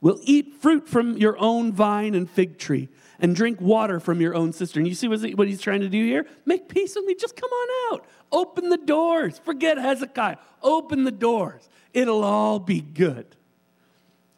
will 0.00 0.18
eat 0.22 0.54
fruit 0.60 0.88
from 0.88 1.16
your 1.16 1.38
own 1.38 1.72
vine 1.72 2.14
and 2.14 2.28
fig 2.28 2.58
tree 2.58 2.88
and 3.20 3.36
drink 3.36 3.60
water 3.60 4.00
from 4.00 4.20
your 4.20 4.34
own 4.34 4.52
cistern. 4.52 4.84
You 4.84 4.94
see 4.94 5.08
what 5.08 5.48
he's 5.48 5.60
trying 5.60 5.80
to 5.80 5.88
do 5.88 6.04
here? 6.04 6.26
Make 6.44 6.68
peace 6.68 6.94
with 6.96 7.04
me. 7.04 7.14
Just 7.14 7.36
come 7.36 7.50
on 7.50 7.94
out. 7.94 8.06
Open 8.32 8.68
the 8.68 8.78
doors. 8.78 9.38
Forget 9.38 9.78
Hezekiah. 9.78 10.38
Open 10.62 11.04
the 11.04 11.12
doors. 11.12 11.68
It'll 11.94 12.24
all 12.24 12.58
be 12.58 12.80
good. 12.80 13.36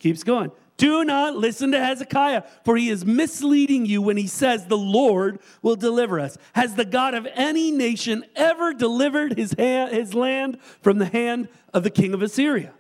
Keeps 0.00 0.22
going. 0.22 0.50
Do 0.84 1.02
not 1.02 1.34
listen 1.34 1.72
to 1.72 1.82
Hezekiah, 1.82 2.42
for 2.62 2.76
he 2.76 2.90
is 2.90 3.06
misleading 3.06 3.86
you 3.86 4.02
when 4.02 4.18
he 4.18 4.26
says 4.26 4.66
the 4.66 4.76
Lord 4.76 5.40
will 5.62 5.76
deliver 5.76 6.20
us. 6.20 6.36
Has 6.52 6.74
the 6.74 6.84
God 6.84 7.14
of 7.14 7.26
any 7.32 7.70
nation 7.70 8.22
ever 8.36 8.74
delivered 8.74 9.38
his, 9.38 9.54
his 9.56 10.12
land 10.12 10.60
from 10.82 10.98
the 10.98 11.06
hand 11.06 11.48
of 11.72 11.84
the 11.84 11.90
king 11.90 12.12
of 12.12 12.20
Assyria? 12.20 12.74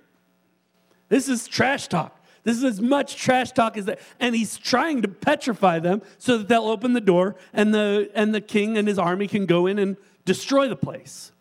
This 1.08 1.30
is 1.30 1.48
trash 1.48 1.88
talk. 1.88 2.22
This 2.42 2.58
is 2.58 2.64
as 2.64 2.78
much 2.78 3.16
trash 3.16 3.52
talk 3.52 3.78
as 3.78 3.86
that. 3.86 4.00
And 4.20 4.36
he's 4.36 4.58
trying 4.58 5.00
to 5.00 5.08
petrify 5.08 5.78
them 5.78 6.02
so 6.18 6.36
that 6.36 6.46
they'll 6.46 6.68
open 6.68 6.92
the 6.92 7.00
door 7.00 7.36
and 7.54 7.72
the, 7.72 8.10
and 8.14 8.34
the 8.34 8.42
king 8.42 8.76
and 8.76 8.86
his 8.86 8.98
army 8.98 9.28
can 9.28 9.46
go 9.46 9.64
in 9.66 9.78
and 9.78 9.96
destroy 10.26 10.68
the 10.68 10.76
place. 10.76 11.32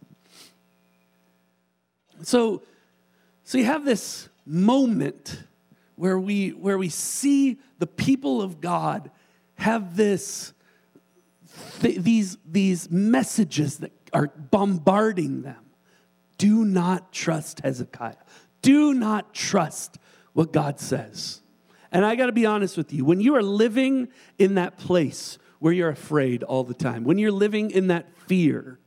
So, 2.21 2.63
so 3.43 3.57
you 3.57 3.65
have 3.65 3.83
this 3.83 4.29
moment 4.45 5.43
where 5.95 6.19
we, 6.19 6.49
where 6.49 6.77
we 6.77 6.89
see 6.89 7.59
the 7.79 7.87
people 7.87 8.41
of 8.41 8.61
God 8.61 9.11
have 9.55 9.95
this, 9.95 10.53
th- 11.81 11.99
these, 11.99 12.37
these 12.45 12.89
messages 12.89 13.77
that 13.77 13.91
are 14.11 14.27
bombarding 14.27 15.43
them. 15.43 15.63
Do 16.37 16.65
not 16.65 17.11
trust 17.11 17.61
Hezekiah. 17.61 18.15
Do 18.61 18.93
not 18.93 19.33
trust 19.33 19.97
what 20.33 20.51
God 20.51 20.79
says. 20.79 21.41
And 21.91 22.03
I 22.03 22.15
got 22.15 22.25
to 22.25 22.31
be 22.31 22.45
honest 22.45 22.75
with 22.75 22.91
you, 22.91 23.05
when 23.05 23.21
you 23.21 23.35
are 23.35 23.43
living 23.43 24.07
in 24.39 24.55
that 24.55 24.77
place 24.77 25.37
where 25.59 25.71
you're 25.71 25.89
afraid 25.89 26.43
all 26.43 26.63
the 26.63 26.73
time, 26.73 27.03
when 27.03 27.19
you're 27.19 27.31
living 27.31 27.71
in 27.71 27.87
that 27.87 28.17
fear, 28.27 28.79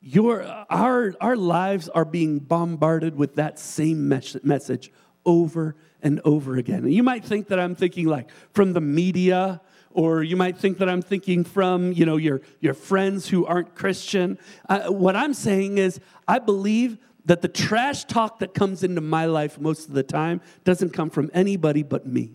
your, 0.00 0.42
our, 0.70 1.14
our 1.20 1.36
lives 1.36 1.88
are 1.88 2.04
being 2.04 2.38
bombarded 2.38 3.16
with 3.16 3.36
that 3.36 3.58
same 3.58 4.08
mes- 4.08 4.42
message 4.42 4.92
over 5.24 5.76
and 6.02 6.20
over 6.24 6.56
again. 6.56 6.84
And 6.84 6.92
you 6.92 7.02
might 7.02 7.24
think 7.24 7.48
that 7.48 7.58
I'm 7.58 7.74
thinking 7.74 8.06
like 8.06 8.30
from 8.52 8.72
the 8.72 8.80
media, 8.80 9.60
or 9.90 10.22
you 10.22 10.36
might 10.36 10.56
think 10.56 10.78
that 10.78 10.88
I'm 10.88 11.02
thinking 11.02 11.44
from, 11.44 11.92
you 11.92 12.06
know, 12.06 12.16
your, 12.16 12.40
your 12.60 12.74
friends 12.74 13.28
who 13.28 13.46
aren't 13.46 13.74
Christian. 13.74 14.38
Uh, 14.68 14.88
what 14.88 15.16
I'm 15.16 15.34
saying 15.34 15.78
is, 15.78 16.00
I 16.26 16.38
believe 16.38 16.98
that 17.24 17.42
the 17.42 17.48
trash 17.48 18.04
talk 18.04 18.40
that 18.40 18.54
comes 18.54 18.82
into 18.82 19.00
my 19.00 19.26
life 19.26 19.60
most 19.60 19.88
of 19.88 19.94
the 19.94 20.02
time 20.02 20.40
doesn't 20.64 20.90
come 20.90 21.10
from 21.10 21.30
anybody 21.32 21.82
but 21.82 22.06
me. 22.06 22.32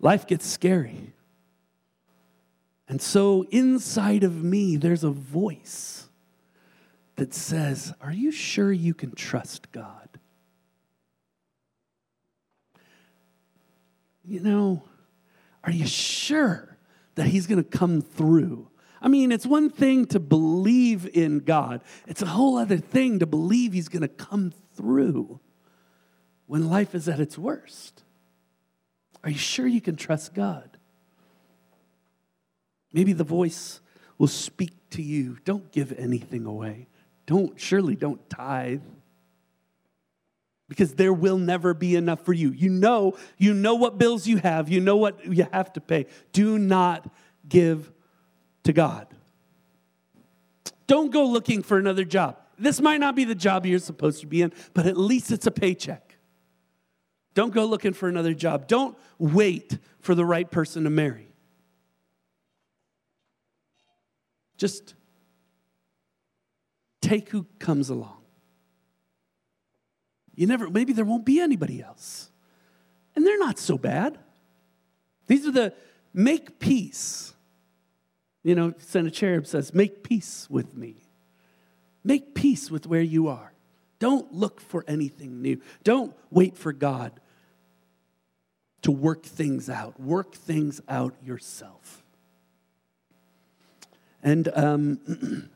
Life 0.00 0.26
gets 0.26 0.46
scary. 0.46 1.12
And 2.88 3.00
so 3.00 3.46
inside 3.50 4.24
of 4.24 4.42
me, 4.42 4.76
there's 4.76 5.04
a 5.04 5.10
voice 5.10 6.03
that 7.16 7.34
says, 7.34 7.92
Are 8.00 8.12
you 8.12 8.30
sure 8.30 8.72
you 8.72 8.94
can 8.94 9.14
trust 9.14 9.70
God? 9.72 10.08
You 14.24 14.40
know, 14.40 14.82
are 15.62 15.72
you 15.72 15.86
sure 15.86 16.76
that 17.14 17.26
He's 17.26 17.46
going 17.46 17.62
to 17.62 17.78
come 17.78 18.00
through? 18.00 18.68
I 19.00 19.08
mean, 19.08 19.32
it's 19.32 19.46
one 19.46 19.68
thing 19.68 20.06
to 20.06 20.20
believe 20.20 21.06
in 21.14 21.40
God, 21.40 21.82
it's 22.06 22.22
a 22.22 22.26
whole 22.26 22.56
other 22.56 22.78
thing 22.78 23.18
to 23.18 23.26
believe 23.26 23.72
He's 23.72 23.88
going 23.88 24.02
to 24.02 24.08
come 24.08 24.52
through 24.74 25.40
when 26.46 26.68
life 26.68 26.94
is 26.94 27.08
at 27.08 27.20
its 27.20 27.38
worst. 27.38 28.02
Are 29.22 29.30
you 29.30 29.38
sure 29.38 29.66
you 29.66 29.80
can 29.80 29.96
trust 29.96 30.34
God? 30.34 30.76
Maybe 32.92 33.12
the 33.12 33.24
voice 33.24 33.80
will 34.18 34.28
speak 34.28 34.72
to 34.90 35.02
you. 35.02 35.38
Don't 35.44 35.72
give 35.72 35.92
anything 35.98 36.46
away. 36.46 36.86
Don't, 37.26 37.58
surely 37.58 37.96
don't 37.96 38.28
tithe. 38.28 38.82
Because 40.68 40.94
there 40.94 41.12
will 41.12 41.38
never 41.38 41.74
be 41.74 41.94
enough 41.94 42.24
for 42.24 42.32
you. 42.32 42.50
You 42.50 42.70
know, 42.70 43.16
you 43.36 43.54
know 43.54 43.74
what 43.74 43.98
bills 43.98 44.26
you 44.26 44.38
have, 44.38 44.68
you 44.68 44.80
know 44.80 44.96
what 44.96 45.24
you 45.24 45.46
have 45.52 45.72
to 45.74 45.80
pay. 45.80 46.06
Do 46.32 46.58
not 46.58 47.06
give 47.48 47.92
to 48.64 48.72
God. 48.72 49.06
Don't 50.86 51.10
go 51.10 51.24
looking 51.26 51.62
for 51.62 51.78
another 51.78 52.04
job. 52.04 52.38
This 52.58 52.80
might 52.80 53.00
not 53.00 53.14
be 53.14 53.24
the 53.24 53.34
job 53.34 53.66
you're 53.66 53.78
supposed 53.78 54.20
to 54.20 54.26
be 54.26 54.42
in, 54.42 54.52
but 54.74 54.86
at 54.86 54.96
least 54.96 55.30
it's 55.30 55.46
a 55.46 55.50
paycheck. 55.50 56.16
Don't 57.34 57.52
go 57.52 57.64
looking 57.64 57.92
for 57.92 58.08
another 58.08 58.32
job. 58.32 58.68
Don't 58.68 58.96
wait 59.18 59.78
for 60.00 60.14
the 60.14 60.24
right 60.24 60.48
person 60.48 60.84
to 60.84 60.90
marry. 60.90 61.28
Just 64.56 64.94
take 67.04 67.28
who 67.28 67.46
comes 67.58 67.90
along. 67.90 68.22
You 70.34 70.46
never, 70.46 70.68
maybe 70.68 70.92
there 70.92 71.04
won't 71.04 71.24
be 71.24 71.40
anybody 71.40 71.82
else. 71.82 72.30
And 73.14 73.26
they're 73.26 73.38
not 73.38 73.58
so 73.58 73.78
bad. 73.78 74.18
These 75.26 75.46
are 75.46 75.52
the 75.52 75.74
make 76.12 76.58
peace. 76.58 77.32
You 78.42 78.54
know, 78.54 78.74
Sennacherib 78.78 79.46
says, 79.46 79.72
make 79.72 80.02
peace 80.02 80.48
with 80.50 80.76
me. 80.76 80.96
Make 82.02 82.34
peace 82.34 82.70
with 82.70 82.86
where 82.86 83.02
you 83.02 83.28
are. 83.28 83.52
Don't 83.98 84.32
look 84.34 84.60
for 84.60 84.84
anything 84.88 85.40
new. 85.40 85.60
Don't 85.84 86.14
wait 86.30 86.56
for 86.58 86.72
God 86.72 87.12
to 88.82 88.90
work 88.90 89.22
things 89.22 89.70
out. 89.70 89.98
Work 90.00 90.34
things 90.34 90.80
out 90.88 91.14
yourself. 91.24 92.02
And 94.22 94.48
um, 94.54 95.50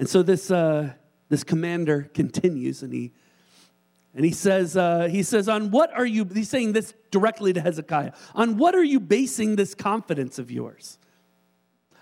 and 0.00 0.08
so 0.08 0.22
this 0.22 0.50
uh, 0.50 0.94
this 1.28 1.44
commander 1.44 2.10
continues, 2.14 2.82
and 2.82 2.90
he 2.90 3.12
and 4.14 4.24
he 4.24 4.32
says 4.32 4.74
uh, 4.74 5.08
he 5.10 5.22
says 5.22 5.46
on 5.46 5.70
what 5.70 5.92
are 5.92 6.06
you? 6.06 6.24
He's 6.24 6.48
saying 6.48 6.72
this 6.72 6.94
directly 7.10 7.52
to 7.52 7.60
Hezekiah. 7.60 8.12
On 8.34 8.56
what 8.56 8.74
are 8.74 8.82
you 8.82 8.98
basing 8.98 9.56
this 9.56 9.74
confidence 9.74 10.38
of 10.38 10.50
yours? 10.50 10.98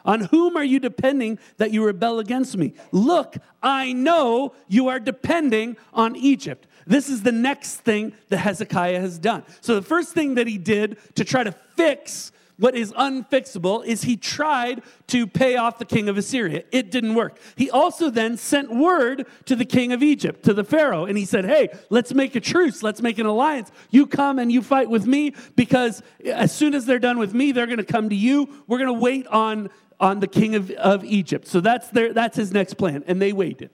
On 0.04 0.20
whom 0.20 0.56
are 0.56 0.62
you 0.62 0.78
depending 0.78 1.40
that 1.56 1.72
you 1.72 1.84
rebel 1.84 2.20
against 2.20 2.56
me? 2.56 2.72
Look, 2.92 3.37
I 3.64 3.92
know 3.92 4.54
you 4.68 4.87
are 4.87 5.00
depending 5.00 5.76
on 5.92 6.14
Egypt. 6.14 6.68
This 6.87 7.08
is 7.08 7.24
the 7.24 7.32
next 7.32 7.78
thing 7.78 8.12
that 8.28 8.38
Hezekiah 8.38 9.00
has 9.00 9.18
done. 9.18 9.42
So, 9.61 9.74
the 9.74 9.82
first 9.82 10.14
thing 10.14 10.37
that 10.37 10.46
he 10.46 10.56
did 10.56 10.98
to 11.16 11.24
try 11.24 11.42
to 11.42 11.50
fix 11.74 12.30
what 12.59 12.75
is 12.75 12.92
unfixable 12.92 13.85
is 13.85 14.03
he 14.03 14.16
tried 14.16 14.83
to 15.07 15.29
pay 15.29 15.57
off 15.57 15.79
the 15.79 15.85
king 15.85 16.09
of 16.09 16.18
Assyria. 16.18 16.64
It 16.73 16.90
didn't 16.90 17.14
work. 17.14 17.38
He 17.55 17.71
also 17.71 18.11
then 18.11 18.37
sent 18.37 18.75
word 18.75 19.27
to 19.44 19.55
the 19.55 19.64
king 19.64 19.92
of 19.92 20.03
Egypt, 20.03 20.44
to 20.44 20.53
the 20.53 20.64
Pharaoh, 20.64 21.05
and 21.05 21.16
he 21.16 21.25
said, 21.25 21.44
Hey, 21.44 21.68
let's 21.88 22.12
make 22.12 22.35
a 22.35 22.40
truce. 22.40 22.83
Let's 22.83 23.01
make 23.01 23.18
an 23.18 23.27
alliance. 23.27 23.71
You 23.90 24.09
come 24.09 24.40
and 24.40 24.51
you 24.51 24.61
fight 24.61 24.90
with 24.90 25.07
me 25.07 25.35
because 25.55 26.03
as 26.25 26.53
soon 26.53 26.75
as 26.75 26.85
they're 26.85 26.99
done 26.99 27.18
with 27.18 27.33
me, 27.33 27.53
they're 27.53 27.66
going 27.66 27.79
to 27.79 27.85
come 27.85 28.09
to 28.09 28.16
you. 28.16 28.49
We're 28.66 28.79
going 28.79 28.88
to 28.88 29.01
wait 29.01 29.29
on, 29.29 29.71
on 30.01 30.18
the 30.18 30.27
king 30.27 30.57
of, 30.57 30.73
of 30.73 31.05
Egypt. 31.05 31.47
So 31.47 31.61
that's, 31.61 31.88
their, 31.90 32.12
that's 32.12 32.37
his 32.37 32.53
next 32.53 32.75
plan. 32.75 33.05
And 33.07 33.23
they 33.23 33.33
waited. 33.33 33.71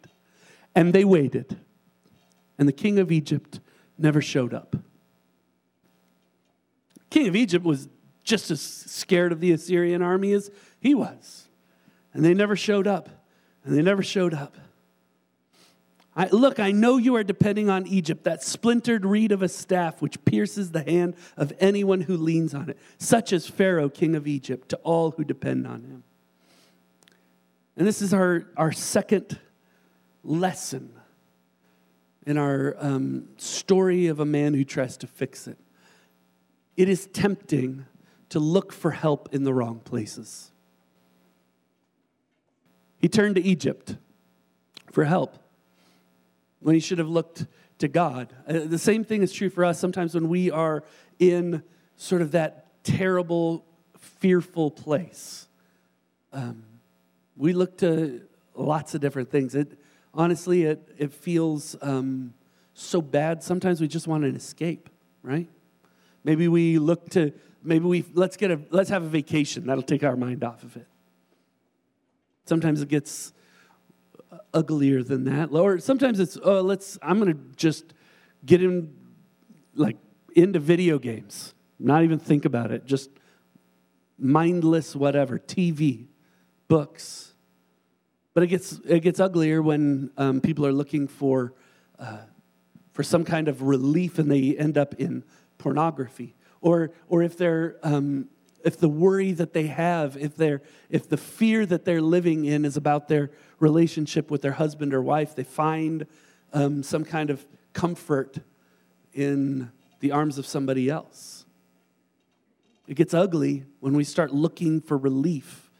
And 0.75 0.93
they 0.93 1.07
waited. 1.07 1.59
And 2.59 2.69
the 2.69 2.73
king 2.73 2.99
of 2.99 3.11
Egypt 3.11 3.61
never 3.97 4.21
showed 4.21 4.53
up. 4.53 4.77
King 7.09 7.29
of 7.29 7.37
Egypt 7.37 7.65
was 7.65 7.89
just 8.25 8.51
as 8.51 8.61
scared 8.61 9.31
of 9.31 9.41
the 9.41 9.53
Assyrian 9.53 10.03
army 10.03 10.33
as 10.33 10.51
he 10.81 10.95
was. 10.95 11.47
And 12.13 12.25
they 12.25 12.35
never 12.35 12.57
showed 12.57 12.87
up. 12.87 13.09
And 13.65 13.77
they 13.77 13.83
never 13.83 14.03
showed 14.03 14.35
up. 14.35 14.57
I, 16.17 16.29
look, 16.29 16.61
I 16.61 16.71
know 16.71 16.97
you 16.97 17.17
are 17.17 17.25
depending 17.25 17.69
on 17.69 17.87
Egypt, 17.87 18.25
that 18.25 18.43
splintered 18.43 19.05
reed 19.05 19.33
of 19.33 19.43
a 19.43 19.49
staff 19.49 20.01
which 20.01 20.25
pierces 20.25 20.71
the 20.71 20.83
hand 20.83 21.17
of 21.37 21.53
anyone 21.59 22.03
who 22.03 22.17
leans 22.17 22.55
on 22.55 22.71
it, 22.71 22.79
such 22.99 23.33
as 23.33 23.49
Pharaoh, 23.49 23.89
king 23.89 24.15
of 24.15 24.27
Egypt, 24.27 24.69
to 24.69 24.77
all 24.79 25.11
who 25.13 25.25
depend 25.25 25.67
on 25.67 25.83
him. 25.83 26.05
And 27.77 27.87
this 27.87 28.01
is 28.01 28.15
our, 28.15 28.47
our 28.57 28.71
second 28.71 29.41
lesson 30.23 30.93
in 32.27 32.39
our 32.39 32.77
um, 32.79 33.29
story 33.37 34.07
of 34.07 34.21
a 34.21 34.25
man 34.25 34.55
who 34.55 34.65
tries 34.65 34.97
to 34.99 35.09
fix 35.09 35.49
it. 35.49 35.59
It 36.77 36.89
is 36.89 37.07
tempting 37.09 37.87
to 38.31 38.39
look 38.39 38.73
for 38.73 38.91
help 38.91 39.29
in 39.33 39.45
the 39.45 39.55
wrong 39.55 39.81
places. 39.81 40.51
He 42.99 43.09
turned 43.09 43.35
to 43.37 43.43
Egypt 43.43 43.97
for 44.91 45.05
help 45.05 45.39
when 46.61 46.75
he 46.75 46.81
should 46.81 46.99
have 46.99 47.09
looked 47.09 47.47
to 47.79 47.89
God. 47.89 48.33
Uh, 48.49 48.61
the 48.65 48.79
same 48.79 49.05
thing 49.05 49.23
is 49.23 49.33
true 49.33 49.51
for 49.51 49.65
us 49.65 49.79
sometimes 49.79 50.15
when 50.15 50.29
we 50.29 50.51
are 50.51 50.85
in 51.19 51.63
sort 51.97 52.23
of 52.23 52.33
that 52.33 52.83
terrible, 52.83 53.65
fearful 53.99 54.71
place. 54.71 55.49
Um, 56.33 56.65
we 57.37 57.53
look 57.53 57.79
to 57.79 58.23
lots 58.55 58.95
of 58.95 59.01
different 59.01 59.31
things. 59.31 59.55
It, 59.55 59.79
honestly, 60.13 60.65
it, 60.65 60.89
it 60.97 61.13
feels 61.13 61.77
um, 61.83 62.35
so 62.75 63.01
bad. 63.01 63.43
Sometimes 63.43 63.81
we 63.81 63.89
just 63.89 64.07
want 64.07 64.25
an 64.25 64.35
escape, 64.35 64.89
right? 65.23 65.49
Maybe 66.23 66.49
we 66.49 66.79
look 66.79 67.11
to 67.11 67.33
maybe 67.65 67.87
we 67.87 68.05
let's 68.13 68.37
get 68.37 68.51
a 68.51 68.61
let's 68.71 68.91
have 68.91 69.03
a 69.03 69.09
vacation. 69.09 69.67
That'll 69.67 69.83
take 69.83 70.05
our 70.05 70.17
mind 70.17 70.45
off 70.45 70.63
of 70.63 70.77
it. 70.77 70.87
Sometimes 72.45 72.83
it 72.83 72.89
gets 72.89 73.33
uglier 74.53 75.03
than 75.03 75.25
that. 75.25 75.51
Or 75.51 75.79
sometimes 75.79 76.21
it's 76.21 76.39
oh 76.43 76.61
let's 76.61 76.99
I'm 77.03 77.19
gonna 77.19 77.35
just 77.57 77.95
get 78.45 78.63
in 78.63 78.95
like 79.75 79.97
into 80.37 80.61
video 80.61 80.99
games. 80.99 81.55
Not 81.79 82.05
even 82.05 82.19
think 82.19 82.45
about 82.45 82.71
it. 82.71 82.85
Just 82.85 83.11
mindless 84.19 84.95
whatever. 84.95 85.39
TV, 85.39 86.07
books. 86.69 87.33
But 88.35 88.43
it 88.43 88.49
gets 88.49 88.81
it 88.85 89.01
gets 89.01 89.21
uglier 89.21 89.63
when 89.63 90.11
um, 90.17 90.41
people 90.41 90.67
are 90.67 90.73
looking 90.73 91.09
for 91.09 91.55
uh, 91.99 92.19
for 92.93 93.03
some 93.03 93.25
kind 93.25 93.49
of 93.49 93.63
relief 93.63 94.19
and 94.19 94.31
they 94.31 94.57
end 94.57 94.77
up 94.77 94.95
in 94.95 95.25
pornography 95.59 96.35
or, 96.65 96.91
or 97.11 97.23
if 97.23 97.37
they're 97.37 97.77
um, 97.83 98.27
if 98.65 98.79
the 98.79 98.89
worry 98.89 99.33
that 99.33 99.53
they 99.53 99.67
have, 99.67 100.17
if, 100.17 100.35
they're, 100.37 100.63
if 100.89 101.07
the 101.07 101.19
fear 101.19 101.67
that 101.67 101.85
they're 101.85 102.01
living 102.01 102.47
in 102.47 102.65
is 102.65 102.79
about 102.79 103.09
their 103.09 103.31
relationship 103.61 104.31
with 104.31 104.41
their 104.41 104.53
husband 104.53 104.95
or 104.95 105.03
wife, 105.03 105.35
they 105.35 105.45
find 105.45 106.07
um, 106.55 106.83
some 106.83 107.05
kind 107.05 107.29
of 107.29 107.45
comfort 107.75 108.39
in 109.13 109.71
the 110.01 110.13
arms 110.13 110.39
of 110.39 110.47
somebody 110.47 110.89
else. 110.89 111.45
It 112.89 112.95
gets 112.95 113.13
ugly 113.13 113.67
when 113.81 113.93
we 113.93 114.03
start 114.03 114.33
looking 114.33 114.81
for 114.81 114.97
relief 114.97 115.71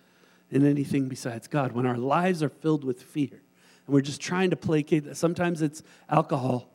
in 0.51 0.67
anything 0.67 1.09
besides 1.09 1.49
God, 1.49 1.73
when 1.73 1.87
our 1.87 1.97
lives 1.97 2.43
are 2.43 2.51
filled 2.51 2.85
with 2.85 3.03
fear 3.03 3.41
and 3.87 3.95
we're 3.95 4.03
just 4.03 4.21
trying 4.21 4.51
to 4.51 4.57
placate. 4.57 5.17
Sometimes 5.17 5.63
it's 5.63 5.83
alcohol, 6.11 6.69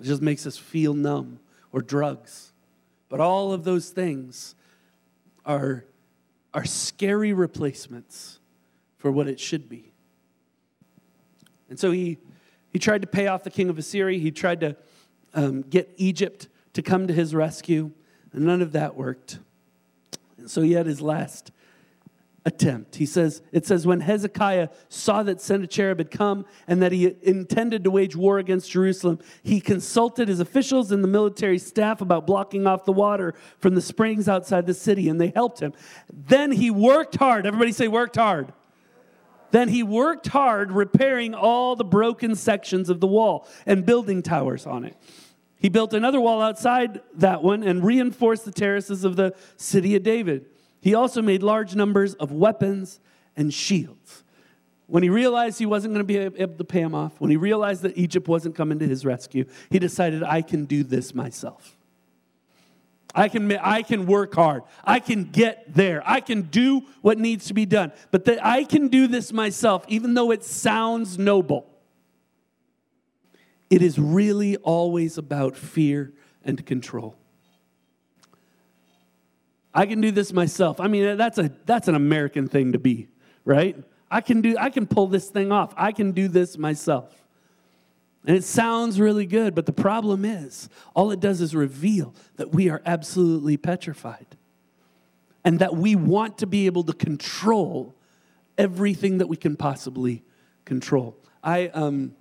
it 0.00 0.06
just 0.06 0.22
makes 0.22 0.44
us 0.44 0.56
feel 0.56 0.92
numb, 0.92 1.38
or 1.70 1.82
drugs 1.82 2.50
but 3.10 3.20
all 3.20 3.52
of 3.52 3.64
those 3.64 3.90
things 3.90 4.54
are, 5.44 5.84
are 6.54 6.64
scary 6.64 7.34
replacements 7.34 8.38
for 8.96 9.10
what 9.10 9.28
it 9.28 9.38
should 9.38 9.68
be. 9.68 9.92
And 11.68 11.78
so 11.78 11.90
he, 11.90 12.18
he 12.72 12.78
tried 12.78 13.02
to 13.02 13.08
pay 13.08 13.26
off 13.26 13.42
the 13.42 13.50
king 13.50 13.68
of 13.68 13.78
Assyria. 13.78 14.18
He 14.18 14.30
tried 14.30 14.60
to 14.60 14.76
um, 15.34 15.62
get 15.62 15.92
Egypt 15.96 16.48
to 16.72 16.82
come 16.82 17.06
to 17.08 17.12
his 17.12 17.34
rescue, 17.34 17.90
and 18.32 18.44
none 18.44 18.62
of 18.62 18.72
that 18.72 18.96
worked. 18.96 19.40
And 20.38 20.50
so 20.50 20.62
he 20.62 20.72
had 20.72 20.86
his 20.86 21.00
last 21.02 21.50
attempt. 22.44 22.96
He 22.96 23.06
says, 23.06 23.42
it 23.52 23.66
says, 23.66 23.86
when 23.86 24.00
Hezekiah 24.00 24.68
saw 24.88 25.22
that 25.22 25.40
Sennacherib 25.40 25.98
had 25.98 26.10
come 26.10 26.46
and 26.66 26.80
that 26.82 26.92
he 26.92 27.14
intended 27.22 27.84
to 27.84 27.90
wage 27.90 28.16
war 28.16 28.38
against 28.38 28.70
Jerusalem, 28.70 29.18
he 29.42 29.60
consulted 29.60 30.28
his 30.28 30.40
officials 30.40 30.90
and 30.90 31.04
the 31.04 31.08
military 31.08 31.58
staff 31.58 32.00
about 32.00 32.26
blocking 32.26 32.66
off 32.66 32.84
the 32.84 32.92
water 32.92 33.34
from 33.58 33.74
the 33.74 33.82
springs 33.82 34.28
outside 34.28 34.66
the 34.66 34.74
city, 34.74 35.08
and 35.08 35.20
they 35.20 35.32
helped 35.34 35.60
him. 35.60 35.72
Then 36.12 36.52
he 36.52 36.70
worked 36.70 37.16
hard. 37.16 37.46
Everybody 37.46 37.72
say, 37.72 37.88
worked 37.88 38.16
hard. 38.16 38.52
Then 39.50 39.68
he 39.68 39.82
worked 39.82 40.28
hard 40.28 40.72
repairing 40.72 41.34
all 41.34 41.76
the 41.76 41.84
broken 41.84 42.36
sections 42.36 42.88
of 42.88 43.00
the 43.00 43.06
wall 43.06 43.48
and 43.66 43.84
building 43.84 44.22
towers 44.22 44.64
on 44.64 44.84
it. 44.84 44.96
He 45.56 45.68
built 45.68 45.92
another 45.92 46.20
wall 46.20 46.40
outside 46.40 47.00
that 47.16 47.42
one 47.42 47.62
and 47.62 47.84
reinforced 47.84 48.44
the 48.46 48.52
terraces 48.52 49.04
of 49.04 49.16
the 49.16 49.34
city 49.56 49.94
of 49.94 50.02
David. 50.02 50.46
He 50.80 50.94
also 50.94 51.22
made 51.22 51.42
large 51.42 51.74
numbers 51.74 52.14
of 52.14 52.32
weapons 52.32 53.00
and 53.36 53.52
shields. 53.52 54.24
When 54.86 55.02
he 55.02 55.08
realized 55.08 55.58
he 55.58 55.66
wasn't 55.66 55.94
going 55.94 56.04
to 56.04 56.32
be 56.32 56.42
able 56.42 56.56
to 56.56 56.64
pay 56.64 56.80
him 56.80 56.94
off, 56.94 57.20
when 57.20 57.30
he 57.30 57.36
realized 57.36 57.82
that 57.82 57.96
Egypt 57.96 58.26
wasn't 58.26 58.56
coming 58.56 58.78
to 58.80 58.88
his 58.88 59.04
rescue, 59.04 59.44
he 59.70 59.78
decided, 59.78 60.22
I 60.24 60.42
can 60.42 60.64
do 60.64 60.82
this 60.82 61.14
myself. 61.14 61.76
I 63.14 63.28
can, 63.28 63.50
I 63.58 63.82
can 63.82 64.06
work 64.06 64.34
hard. 64.34 64.62
I 64.84 65.00
can 65.00 65.24
get 65.24 65.74
there. 65.74 66.02
I 66.04 66.20
can 66.20 66.42
do 66.42 66.82
what 67.02 67.18
needs 67.18 67.46
to 67.46 67.54
be 67.54 67.66
done. 67.66 67.92
But 68.10 68.24
that 68.24 68.44
I 68.44 68.64
can 68.64 68.88
do 68.88 69.06
this 69.06 69.32
myself, 69.32 69.84
even 69.88 70.14
though 70.14 70.30
it 70.30 70.44
sounds 70.44 71.18
noble. 71.18 71.66
It 73.68 73.82
is 73.82 73.98
really 73.98 74.56
always 74.56 75.18
about 75.18 75.56
fear 75.56 76.12
and 76.44 76.64
control. 76.66 77.16
I 79.72 79.86
can 79.86 80.00
do 80.00 80.10
this 80.10 80.32
myself. 80.32 80.80
I 80.80 80.88
mean, 80.88 81.16
that's, 81.16 81.38
a, 81.38 81.50
that's 81.64 81.88
an 81.88 81.94
American 81.94 82.48
thing 82.48 82.72
to 82.72 82.78
be, 82.78 83.08
right? 83.44 83.76
I 84.10 84.20
can, 84.20 84.40
do, 84.40 84.56
I 84.58 84.70
can 84.70 84.86
pull 84.86 85.06
this 85.06 85.28
thing 85.28 85.52
off. 85.52 85.72
I 85.76 85.92
can 85.92 86.12
do 86.12 86.26
this 86.28 86.58
myself. 86.58 87.14
And 88.26 88.36
it 88.36 88.44
sounds 88.44 89.00
really 89.00 89.24
good, 89.24 89.54
but 89.54 89.66
the 89.66 89.72
problem 89.72 90.24
is, 90.24 90.68
all 90.94 91.10
it 91.10 91.20
does 91.20 91.40
is 91.40 91.54
reveal 91.54 92.14
that 92.36 92.52
we 92.52 92.68
are 92.68 92.82
absolutely 92.84 93.56
petrified 93.56 94.26
and 95.42 95.58
that 95.60 95.74
we 95.74 95.94
want 95.96 96.38
to 96.38 96.46
be 96.46 96.66
able 96.66 96.84
to 96.84 96.92
control 96.92 97.94
everything 98.58 99.18
that 99.18 99.28
we 99.28 99.36
can 99.36 99.56
possibly 99.56 100.22
control. 100.66 101.16
I, 101.42 101.68
um, 101.68 102.14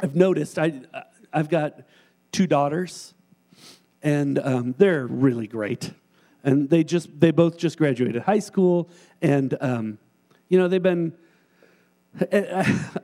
I've 0.00 0.14
noticed 0.14 0.58
I, 0.58 0.82
I've 1.32 1.48
got 1.48 1.80
two 2.30 2.46
daughters, 2.46 3.14
and 4.02 4.38
um, 4.38 4.74
they're 4.76 5.06
really 5.06 5.46
great. 5.46 5.92
And 6.44 6.68
they 6.68 6.84
just 6.84 7.08
they 7.18 7.30
both 7.30 7.56
just 7.56 7.78
graduated 7.78 8.22
high 8.22 8.40
school, 8.40 8.90
and 9.20 9.56
um, 9.60 9.98
you 10.48 10.58
know 10.58 10.68
they've 10.68 10.82
been. 10.82 11.14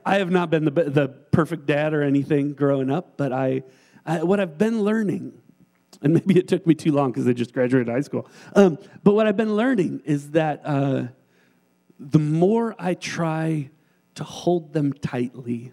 I 0.04 0.18
have 0.18 0.30
not 0.30 0.50
been 0.50 0.66
the, 0.66 0.70
the 0.70 1.08
perfect 1.08 1.64
dad 1.64 1.94
or 1.94 2.02
anything 2.02 2.52
growing 2.52 2.90
up, 2.90 3.16
but 3.16 3.32
I, 3.32 3.62
I 4.04 4.22
what 4.22 4.38
I've 4.38 4.58
been 4.58 4.82
learning, 4.82 5.32
and 6.02 6.12
maybe 6.14 6.38
it 6.38 6.46
took 6.46 6.66
me 6.66 6.74
too 6.74 6.92
long 6.92 7.10
because 7.10 7.24
they 7.24 7.32
just 7.32 7.54
graduated 7.54 7.88
high 7.88 8.02
school. 8.02 8.28
Um, 8.54 8.76
but 9.04 9.14
what 9.14 9.26
I've 9.26 9.36
been 9.36 9.56
learning 9.56 10.02
is 10.04 10.32
that 10.32 10.60
uh, 10.64 11.04
the 11.98 12.18
more 12.18 12.74
I 12.78 12.94
try 12.94 13.70
to 14.14 14.24
hold 14.24 14.72
them 14.72 14.92
tightly, 14.92 15.72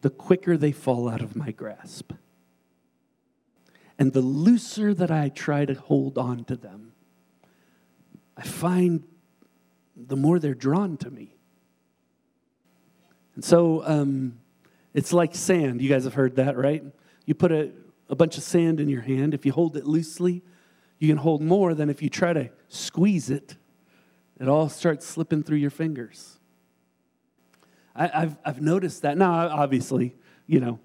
the 0.00 0.10
quicker 0.10 0.56
they 0.56 0.72
fall 0.72 1.08
out 1.08 1.20
of 1.20 1.36
my 1.36 1.50
grasp. 1.50 2.12
And 4.00 4.14
the 4.14 4.22
looser 4.22 4.94
that 4.94 5.10
I 5.10 5.28
try 5.28 5.66
to 5.66 5.74
hold 5.74 6.16
on 6.16 6.44
to 6.44 6.56
them, 6.56 6.92
I 8.34 8.42
find 8.42 9.04
the 9.94 10.16
more 10.16 10.38
they're 10.38 10.54
drawn 10.54 10.96
to 10.96 11.10
me. 11.10 11.36
And 13.34 13.44
so 13.44 13.84
um, 13.86 14.38
it's 14.94 15.12
like 15.12 15.34
sand. 15.34 15.82
You 15.82 15.90
guys 15.90 16.04
have 16.04 16.14
heard 16.14 16.36
that, 16.36 16.56
right? 16.56 16.82
You 17.26 17.34
put 17.34 17.52
a, 17.52 17.72
a 18.08 18.16
bunch 18.16 18.38
of 18.38 18.42
sand 18.42 18.80
in 18.80 18.88
your 18.88 19.02
hand. 19.02 19.34
If 19.34 19.44
you 19.44 19.52
hold 19.52 19.76
it 19.76 19.84
loosely, 19.84 20.42
you 20.98 21.06
can 21.06 21.18
hold 21.18 21.42
more 21.42 21.74
than 21.74 21.90
if 21.90 22.00
you 22.00 22.08
try 22.08 22.32
to 22.32 22.48
squeeze 22.68 23.28
it. 23.28 23.56
It 24.40 24.48
all 24.48 24.70
starts 24.70 25.06
slipping 25.06 25.42
through 25.42 25.58
your 25.58 25.70
fingers. 25.70 26.38
I, 27.94 28.06
have 28.06 28.38
I've 28.46 28.62
noticed 28.62 29.02
that. 29.02 29.18
Now, 29.18 29.48
obviously, 29.48 30.16
you 30.46 30.58
know, 30.58 30.80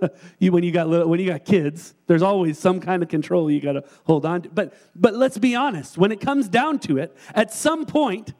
you, 0.38 0.52
when, 0.52 0.62
you 0.64 0.72
got 0.72 0.88
little, 0.88 1.08
when 1.08 1.20
you 1.20 1.26
got 1.26 1.44
kids, 1.44 1.94
there's 2.06 2.22
always 2.22 2.58
some 2.58 2.80
kind 2.80 3.02
of 3.02 3.08
control 3.08 3.50
you 3.50 3.60
got 3.60 3.72
to 3.72 3.84
hold 4.04 4.24
on 4.24 4.42
to. 4.42 4.48
But, 4.48 4.74
but 4.94 5.14
let's 5.14 5.38
be 5.38 5.54
honest, 5.54 5.98
when 5.98 6.12
it 6.12 6.20
comes 6.20 6.48
down 6.48 6.78
to 6.80 6.98
it, 6.98 7.16
at 7.34 7.52
some 7.52 7.86
point, 7.86 8.34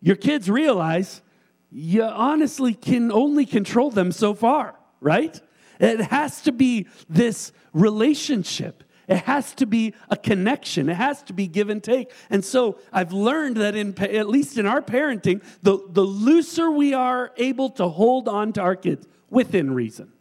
your 0.00 0.16
kids 0.16 0.48
realize 0.50 1.22
you 1.70 2.02
honestly 2.02 2.74
can 2.74 3.12
only 3.12 3.44
control 3.44 3.90
them 3.90 4.12
so 4.12 4.34
far, 4.34 4.74
right? 5.00 5.40
It 5.80 6.00
has 6.00 6.42
to 6.42 6.52
be 6.52 6.86
this 7.08 7.52
relationship. 7.72 8.84
It 9.06 9.18
has 9.18 9.54
to 9.54 9.66
be 9.66 9.94
a 10.10 10.16
connection. 10.16 10.88
It 10.88 10.94
has 10.94 11.22
to 11.24 11.32
be 11.32 11.46
give 11.46 11.70
and 11.70 11.82
take. 11.82 12.12
And 12.28 12.44
so 12.44 12.78
I've 12.92 13.12
learned 13.12 13.56
that 13.56 13.74
in 13.74 13.98
at 13.98 14.28
least 14.28 14.58
in 14.58 14.66
our 14.66 14.82
parenting, 14.82 15.42
the, 15.62 15.78
the 15.88 16.02
looser 16.02 16.70
we 16.70 16.92
are 16.92 17.32
able 17.38 17.70
to 17.70 17.88
hold 17.88 18.28
on 18.28 18.52
to 18.54 18.60
our 18.60 18.76
kids 18.76 19.06
within 19.30 19.72
reason. 19.72 20.12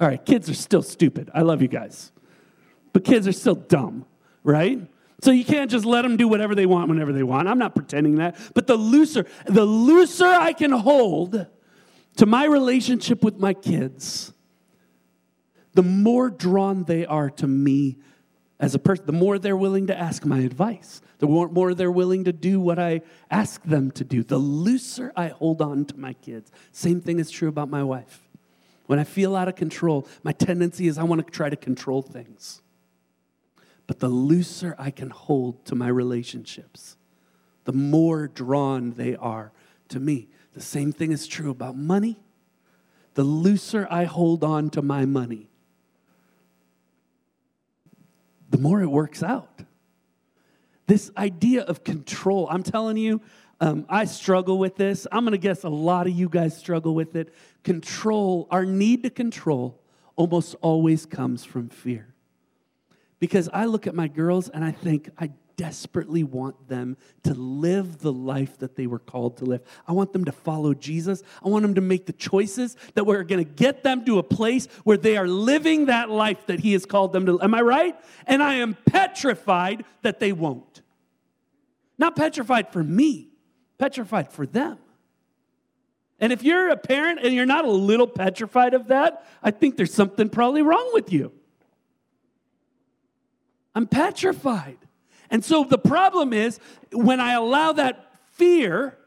All 0.00 0.08
right, 0.08 0.24
kids 0.24 0.48
are 0.48 0.54
still 0.54 0.82
stupid. 0.82 1.30
I 1.34 1.42
love 1.42 1.60
you 1.60 1.68
guys. 1.68 2.10
But 2.92 3.04
kids 3.04 3.28
are 3.28 3.32
still 3.32 3.54
dumb, 3.54 4.06
right? 4.42 4.80
So 5.22 5.30
you 5.30 5.44
can't 5.44 5.70
just 5.70 5.84
let 5.84 6.02
them 6.02 6.16
do 6.16 6.26
whatever 6.26 6.54
they 6.54 6.64
want 6.64 6.88
whenever 6.88 7.12
they 7.12 7.22
want. 7.22 7.46
I'm 7.46 7.58
not 7.58 7.74
pretending 7.74 8.16
that. 8.16 8.36
But 8.54 8.66
the 8.66 8.76
looser, 8.76 9.26
the 9.44 9.64
looser 9.64 10.24
I 10.24 10.54
can 10.54 10.72
hold 10.72 11.46
to 12.16 12.26
my 12.26 12.44
relationship 12.46 13.22
with 13.22 13.38
my 13.38 13.52
kids, 13.52 14.32
the 15.74 15.82
more 15.82 16.30
drawn 16.30 16.84
they 16.84 17.04
are 17.04 17.28
to 17.30 17.46
me 17.46 17.98
as 18.58 18.74
a 18.74 18.78
person, 18.78 19.04
the 19.06 19.12
more 19.12 19.38
they're 19.38 19.56
willing 19.56 19.86
to 19.88 19.96
ask 19.96 20.24
my 20.24 20.40
advice, 20.40 21.02
the 21.18 21.26
more, 21.26 21.74
they're 21.74 21.92
willing 21.92 22.24
to 22.24 22.32
do 22.32 22.58
what 22.58 22.78
I 22.78 23.02
ask 23.30 23.62
them 23.62 23.90
to 23.92 24.04
do, 24.04 24.22
the 24.22 24.38
looser 24.38 25.12
I 25.14 25.28
hold 25.28 25.60
on 25.60 25.84
to 25.86 25.98
my 25.98 26.14
kids. 26.14 26.50
Same 26.72 27.00
thing 27.00 27.18
is 27.18 27.30
true 27.30 27.48
about 27.48 27.68
my 27.68 27.84
wife. 27.84 28.29
When 28.90 28.98
I 28.98 29.04
feel 29.04 29.36
out 29.36 29.46
of 29.46 29.54
control, 29.54 30.08
my 30.24 30.32
tendency 30.32 30.88
is 30.88 30.98
I 30.98 31.04
want 31.04 31.24
to 31.24 31.32
try 31.32 31.48
to 31.48 31.54
control 31.54 32.02
things. 32.02 32.60
But 33.86 34.00
the 34.00 34.08
looser 34.08 34.74
I 34.80 34.90
can 34.90 35.10
hold 35.10 35.64
to 35.66 35.76
my 35.76 35.86
relationships, 35.86 36.96
the 37.66 37.72
more 37.72 38.26
drawn 38.26 38.94
they 38.94 39.14
are 39.14 39.52
to 39.90 40.00
me. 40.00 40.28
The 40.54 40.60
same 40.60 40.90
thing 40.90 41.12
is 41.12 41.28
true 41.28 41.52
about 41.52 41.76
money. 41.76 42.18
The 43.14 43.22
looser 43.22 43.86
I 43.88 44.06
hold 44.06 44.42
on 44.42 44.70
to 44.70 44.82
my 44.82 45.04
money, 45.04 45.48
the 48.50 48.58
more 48.58 48.82
it 48.82 48.90
works 48.90 49.22
out. 49.22 49.62
This 50.88 51.12
idea 51.16 51.62
of 51.62 51.84
control, 51.84 52.48
I'm 52.50 52.64
telling 52.64 52.96
you, 52.96 53.20
um, 53.60 53.84
I 53.88 54.06
struggle 54.06 54.58
with 54.58 54.76
this. 54.76 55.06
I'm 55.12 55.22
going 55.24 55.32
to 55.32 55.38
guess 55.38 55.64
a 55.64 55.68
lot 55.68 56.06
of 56.06 56.14
you 56.14 56.28
guys 56.28 56.56
struggle 56.56 56.94
with 56.94 57.14
it. 57.14 57.32
Control, 57.62 58.46
our 58.50 58.64
need 58.64 59.02
to 59.02 59.10
control, 59.10 59.80
almost 60.16 60.54
always 60.60 61.06
comes 61.06 61.44
from 61.44 61.68
fear. 61.68 62.14
Because 63.18 63.48
I 63.52 63.66
look 63.66 63.86
at 63.86 63.94
my 63.94 64.08
girls 64.08 64.48
and 64.48 64.64
I 64.64 64.72
think, 64.72 65.10
I 65.18 65.30
desperately 65.60 66.24
want 66.24 66.68
them 66.68 66.96
to 67.22 67.34
live 67.34 67.98
the 67.98 68.10
life 68.10 68.58
that 68.60 68.76
they 68.76 68.86
were 68.86 68.98
called 68.98 69.36
to 69.36 69.44
live. 69.44 69.60
I 69.86 69.92
want 69.92 70.14
them 70.14 70.24
to 70.24 70.32
follow 70.32 70.72
Jesus. 70.72 71.22
I 71.44 71.50
want 71.50 71.64
them 71.64 71.74
to 71.74 71.82
make 71.82 72.06
the 72.06 72.14
choices 72.14 72.78
that 72.94 73.04
we're 73.04 73.22
going 73.24 73.44
to 73.44 73.50
get 73.50 73.82
them 73.82 74.06
to 74.06 74.18
a 74.18 74.22
place 74.22 74.68
where 74.84 74.96
they 74.96 75.18
are 75.18 75.28
living 75.28 75.86
that 75.86 76.08
life 76.08 76.46
that 76.46 76.60
He 76.60 76.72
has 76.72 76.86
called 76.86 77.12
them 77.12 77.26
to. 77.26 77.42
Am 77.42 77.54
I 77.54 77.60
right? 77.60 77.94
And 78.26 78.42
I 78.42 78.54
am 78.54 78.74
petrified 78.86 79.84
that 80.00 80.18
they 80.18 80.32
won't. 80.32 80.80
Not 81.98 82.16
petrified 82.16 82.72
for 82.72 82.82
me, 82.82 83.28
petrified 83.76 84.32
for 84.32 84.46
them. 84.46 84.78
And 86.20 86.32
if 86.32 86.42
you're 86.42 86.68
a 86.68 86.76
parent 86.76 87.20
and 87.22 87.34
you're 87.34 87.46
not 87.46 87.64
a 87.64 87.70
little 87.70 88.06
petrified 88.06 88.74
of 88.74 88.88
that, 88.88 89.26
I 89.42 89.50
think 89.50 89.76
there's 89.76 89.94
something 89.94 90.28
probably 90.28 90.62
wrong 90.62 90.90
with 90.92 91.12
you. 91.12 91.32
I'm 93.74 93.86
petrified. 93.86 94.78
And 95.30 95.44
so 95.44 95.64
the 95.64 95.78
problem 95.78 96.32
is 96.32 96.58
when 96.92 97.20
I 97.20 97.32
allow 97.32 97.72
that 97.72 98.14
fear 98.32 98.98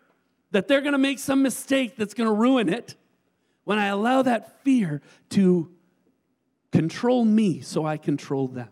that 0.51 0.67
they're 0.67 0.81
going 0.81 0.93
to 0.93 0.99
make 0.99 1.19
some 1.19 1.41
mistake 1.41 1.95
that's 1.97 2.13
going 2.13 2.29
to 2.29 2.33
ruin 2.33 2.69
it, 2.69 2.95
when 3.63 3.79
I 3.79 3.87
allow 3.87 4.21
that 4.23 4.63
fear 4.63 5.01
to 5.29 5.71
control 6.71 7.23
me 7.23 7.61
so 7.61 7.85
I 7.85 7.97
control 7.97 8.47
them. 8.47 8.69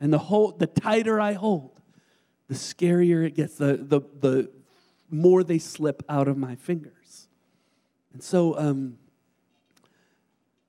And 0.00 0.12
the 0.12 0.18
whole 0.18 0.52
the 0.52 0.66
tighter 0.66 1.20
I 1.20 1.34
hold, 1.34 1.80
the 2.48 2.54
scarier 2.54 3.26
it 3.26 3.34
gets, 3.34 3.56
the, 3.56 3.76
the, 3.76 4.00
the 4.20 4.50
more 5.10 5.42
they 5.42 5.58
slip 5.58 6.02
out 6.08 6.28
of 6.28 6.36
my 6.36 6.54
fingers. 6.54 7.28
And 8.12 8.22
so 8.22 8.58
um, 8.58 8.98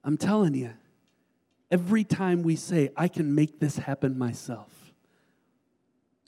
I'm 0.03 0.17
telling 0.17 0.53
you, 0.53 0.71
every 1.69 2.03
time 2.03 2.43
we 2.43 2.55
say, 2.55 2.89
I 2.95 3.07
can 3.07 3.33
make 3.33 3.59
this 3.59 3.77
happen 3.77 4.17
myself, 4.17 4.93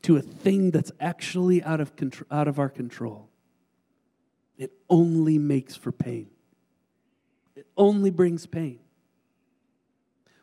to 0.04 0.18
a 0.18 0.22
thing 0.22 0.72
that's 0.72 0.92
actually 1.00 1.64
out 1.64 1.80
of, 1.80 1.96
control, 1.96 2.28
out 2.30 2.48
of 2.48 2.60
our 2.60 2.70
control, 2.70 3.30
it 4.58 4.72
only 4.90 5.38
makes 5.38 5.76
for 5.76 5.92
pain. 5.92 6.30
It 7.56 7.68
only 7.78 8.10
brings 8.10 8.46
pain. 8.46 8.80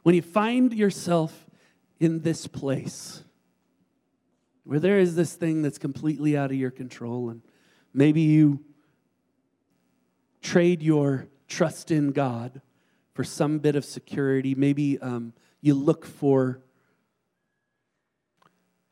When 0.02 0.14
you 0.14 0.22
find 0.22 0.72
yourself 0.72 1.46
in 1.98 2.20
this 2.22 2.46
place 2.46 3.22
where 4.64 4.80
there 4.80 4.98
is 4.98 5.14
this 5.14 5.34
thing 5.34 5.62
that's 5.62 5.78
completely 5.78 6.36
out 6.36 6.50
of 6.50 6.56
your 6.56 6.70
control, 6.70 7.28
and 7.28 7.42
maybe 7.92 8.20
you 8.20 8.60
trade 10.42 10.82
your 10.82 11.26
trust 11.48 11.90
in 11.90 12.12
God 12.12 12.60
for 13.12 13.24
some 13.24 13.58
bit 13.58 13.76
of 13.76 13.84
security, 13.84 14.54
maybe 14.54 14.98
um, 15.00 15.32
you 15.60 15.74
look 15.74 16.06
for 16.06 16.60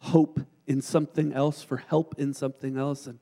hope 0.01 0.41
in 0.67 0.83
something 0.83 1.33
else, 1.33 1.63
for 1.63 1.79
help 1.79 2.17
in 2.19 2.35
something 2.35 2.77
else. 2.77 3.07
And 3.07 3.19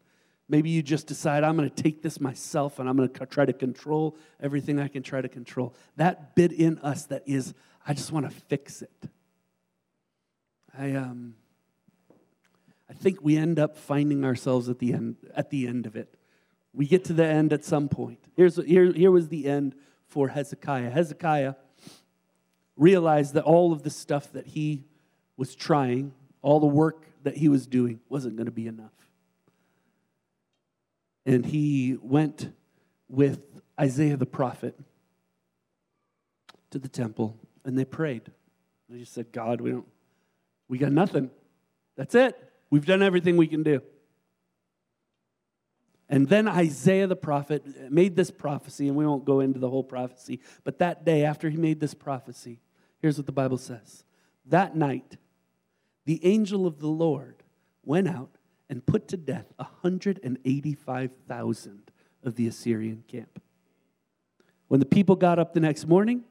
maybe 0.49 0.71
you 0.71 0.83
just 0.83 1.07
decide, 1.07 1.45
I'm 1.45 1.57
going 1.57 1.71
to 1.71 1.83
take 1.83 2.03
this 2.03 2.21
myself 2.21 2.79
and 2.79 2.89
I'm 2.89 2.97
going 2.97 3.09
to 3.09 3.27
try 3.27 3.45
to 3.45 3.53
control 3.53 4.16
everything 4.41 4.81
I 4.81 4.89
can 4.89 5.03
try 5.03 5.20
to 5.20 5.29
control. 5.29 5.74
That 5.97 6.35
bit 6.35 6.53
in 6.53 6.79
us 6.79 7.05
that 7.07 7.22
is, 7.27 7.55
I 7.87 7.95
just 7.95 8.11
want 8.11 8.29
to 8.29 8.35
fix 8.49 8.83
it. 8.83 9.11
I, 10.77 10.93
um, 10.93 11.35
I 12.89 12.93
think 12.95 13.18
we 13.20 13.37
end 13.37 13.59
up 13.59 13.76
finding 13.76 14.24
ourselves 14.24 14.68
at 14.68 14.78
the 14.78 14.93
end, 14.93 15.16
at 15.34 15.51
the 15.51 15.66
end 15.66 15.87
of 15.87 15.97
it. 15.97 16.14
We 16.72 16.87
get 16.87 17.05
to 17.05 17.12
the 17.12 17.26
end 17.26 17.53
at 17.53 17.64
some 17.64 17.89
point. 17.89 18.20
Here's, 18.37 18.57
here, 18.57 18.93
here 18.93 19.11
was 19.11 19.28
the 19.28 19.47
end 19.47 19.74
for 20.07 20.28
Hezekiah. 20.28 20.91
Hezekiah 20.91 21.55
realized 22.76 23.34
that 23.34 23.45
all 23.45 23.72
of 23.72 23.82
the 23.82 23.91
stuff 23.91 24.32
that 24.32 24.47
he 24.49 24.84
was 25.37 25.55
trying, 25.55 26.12
all 26.43 26.61
the 26.61 26.66
work 26.66 27.07
that 27.22 27.37
he 27.37 27.49
was 27.49 27.66
doing 27.66 28.01
wasn't 28.09 28.37
going 28.37 28.47
to 28.47 28.53
be 28.53 28.66
enough. 28.66 28.93
And 31.24 31.45
he 31.45 31.97
went 32.01 32.53
with 33.09 33.43
Isaiah 33.80 34.16
the 34.16 34.26
prophet 34.26 34.78
to 36.70 36.78
the 36.78 36.89
temple 36.89 37.37
and 37.64 37.76
they 37.76 37.84
prayed. 37.84 38.30
They 38.89 38.99
just 38.99 39.12
said, 39.12 39.32
God, 39.32 39.61
we 39.61 39.72
don't, 39.72 39.87
we 40.68 40.78
got 40.78 40.93
nothing. 40.93 41.30
That's 41.97 42.14
it. 42.14 42.41
We've 42.71 42.87
done 42.87 43.03
everything 43.03 43.37
we 43.37 43.47
can 43.47 43.62
do. 43.62 43.83
And 46.09 46.29
then 46.29 46.47
Isaiah 46.47 47.09
the 47.09 47.17
prophet 47.17 47.91
made 47.91 48.14
this 48.14 48.31
prophecy, 48.31 48.87
and 48.89 48.97
we 48.97 49.05
won't 49.07 49.25
go 49.25 49.41
into 49.41 49.59
the 49.59 49.69
whole 49.69 49.83
prophecy, 49.83 50.39
but 50.62 50.79
that 50.79 51.05
day 51.05 51.25
after 51.25 51.51
he 51.51 51.57
made 51.57 51.81
this 51.81 51.95
prophecy, 51.95 52.61
here's 53.01 53.17
what 53.17 53.27
the 53.27 53.33
Bible 53.33 53.59
says 53.59 54.05
That 54.45 54.77
night, 54.77 55.17
the 56.05 56.25
angel 56.25 56.64
of 56.67 56.79
the 56.79 56.87
Lord 56.87 57.43
went 57.85 58.07
out 58.09 58.39
and 58.71 58.87
put 58.87 59.09
to 59.09 59.17
death 59.17 59.53
185,000 59.57 61.91
of 62.23 62.37
the 62.37 62.47
Assyrian 62.47 63.03
camp. 63.09 63.43
When 64.69 64.79
the 64.81 64.87
people 64.87 65.17
got 65.17 65.39
up 65.39 65.55
the 65.55 65.61
next 65.61 65.87
morning, 65.87 66.25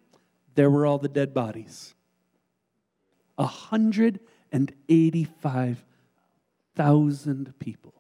there 0.56 0.70
were 0.70 0.86
all 0.86 0.98
the 0.98 1.08
dead 1.10 1.34
bodies. 1.34 1.94
185,000 3.36 5.95
people. 7.60 7.94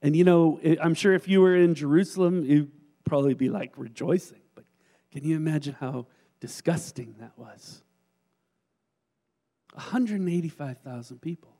And 0.00 0.16
you 0.16 0.24
know, 0.24 0.60
I'm 0.80 0.94
sure 0.94 1.14
if 1.14 1.28
you 1.28 1.40
were 1.40 1.56
in 1.56 1.74
Jerusalem, 1.74 2.44
you'd 2.44 2.70
probably 3.04 3.34
be 3.34 3.48
like 3.48 3.72
rejoicing. 3.76 4.40
But 4.54 4.64
can 5.12 5.24
you 5.24 5.36
imagine 5.36 5.76
how 5.78 6.06
disgusting 6.40 7.14
that 7.20 7.32
was? 7.36 7.82
185,000 9.74 11.20
people. 11.20 11.56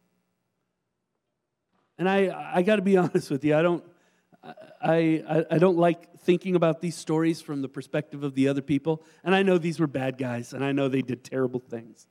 And 1.99 2.09
I, 2.09 2.53
I 2.55 2.63
got 2.63 2.77
to 2.77 2.83
be 2.83 2.97
honest 2.99 3.31
with 3.31 3.45
you, 3.45 3.57
I 3.57 3.63
don't, 3.63 3.85
I, 4.43 5.23
I, 5.29 5.47
I 5.53 5.59
don't 5.59 5.77
like 5.77 6.19
thinking 6.21 6.57
about 6.57 6.81
these 6.81 6.97
stories 6.97 7.41
from 7.41 7.63
the 7.63 7.69
perspective 7.69 8.25
of 8.25 8.35
the 8.35 8.49
other 8.49 8.63
people. 8.63 9.03
And 9.23 9.35
I 9.35 9.43
know 9.43 9.59
these 9.59 9.79
were 9.79 9.87
bad 9.87 10.19
guys, 10.19 10.53
and 10.53 10.65
I 10.65 10.73
know 10.73 10.89
they 10.89 11.03
did 11.03 11.23
terrible 11.23 11.61
things. 11.61 12.07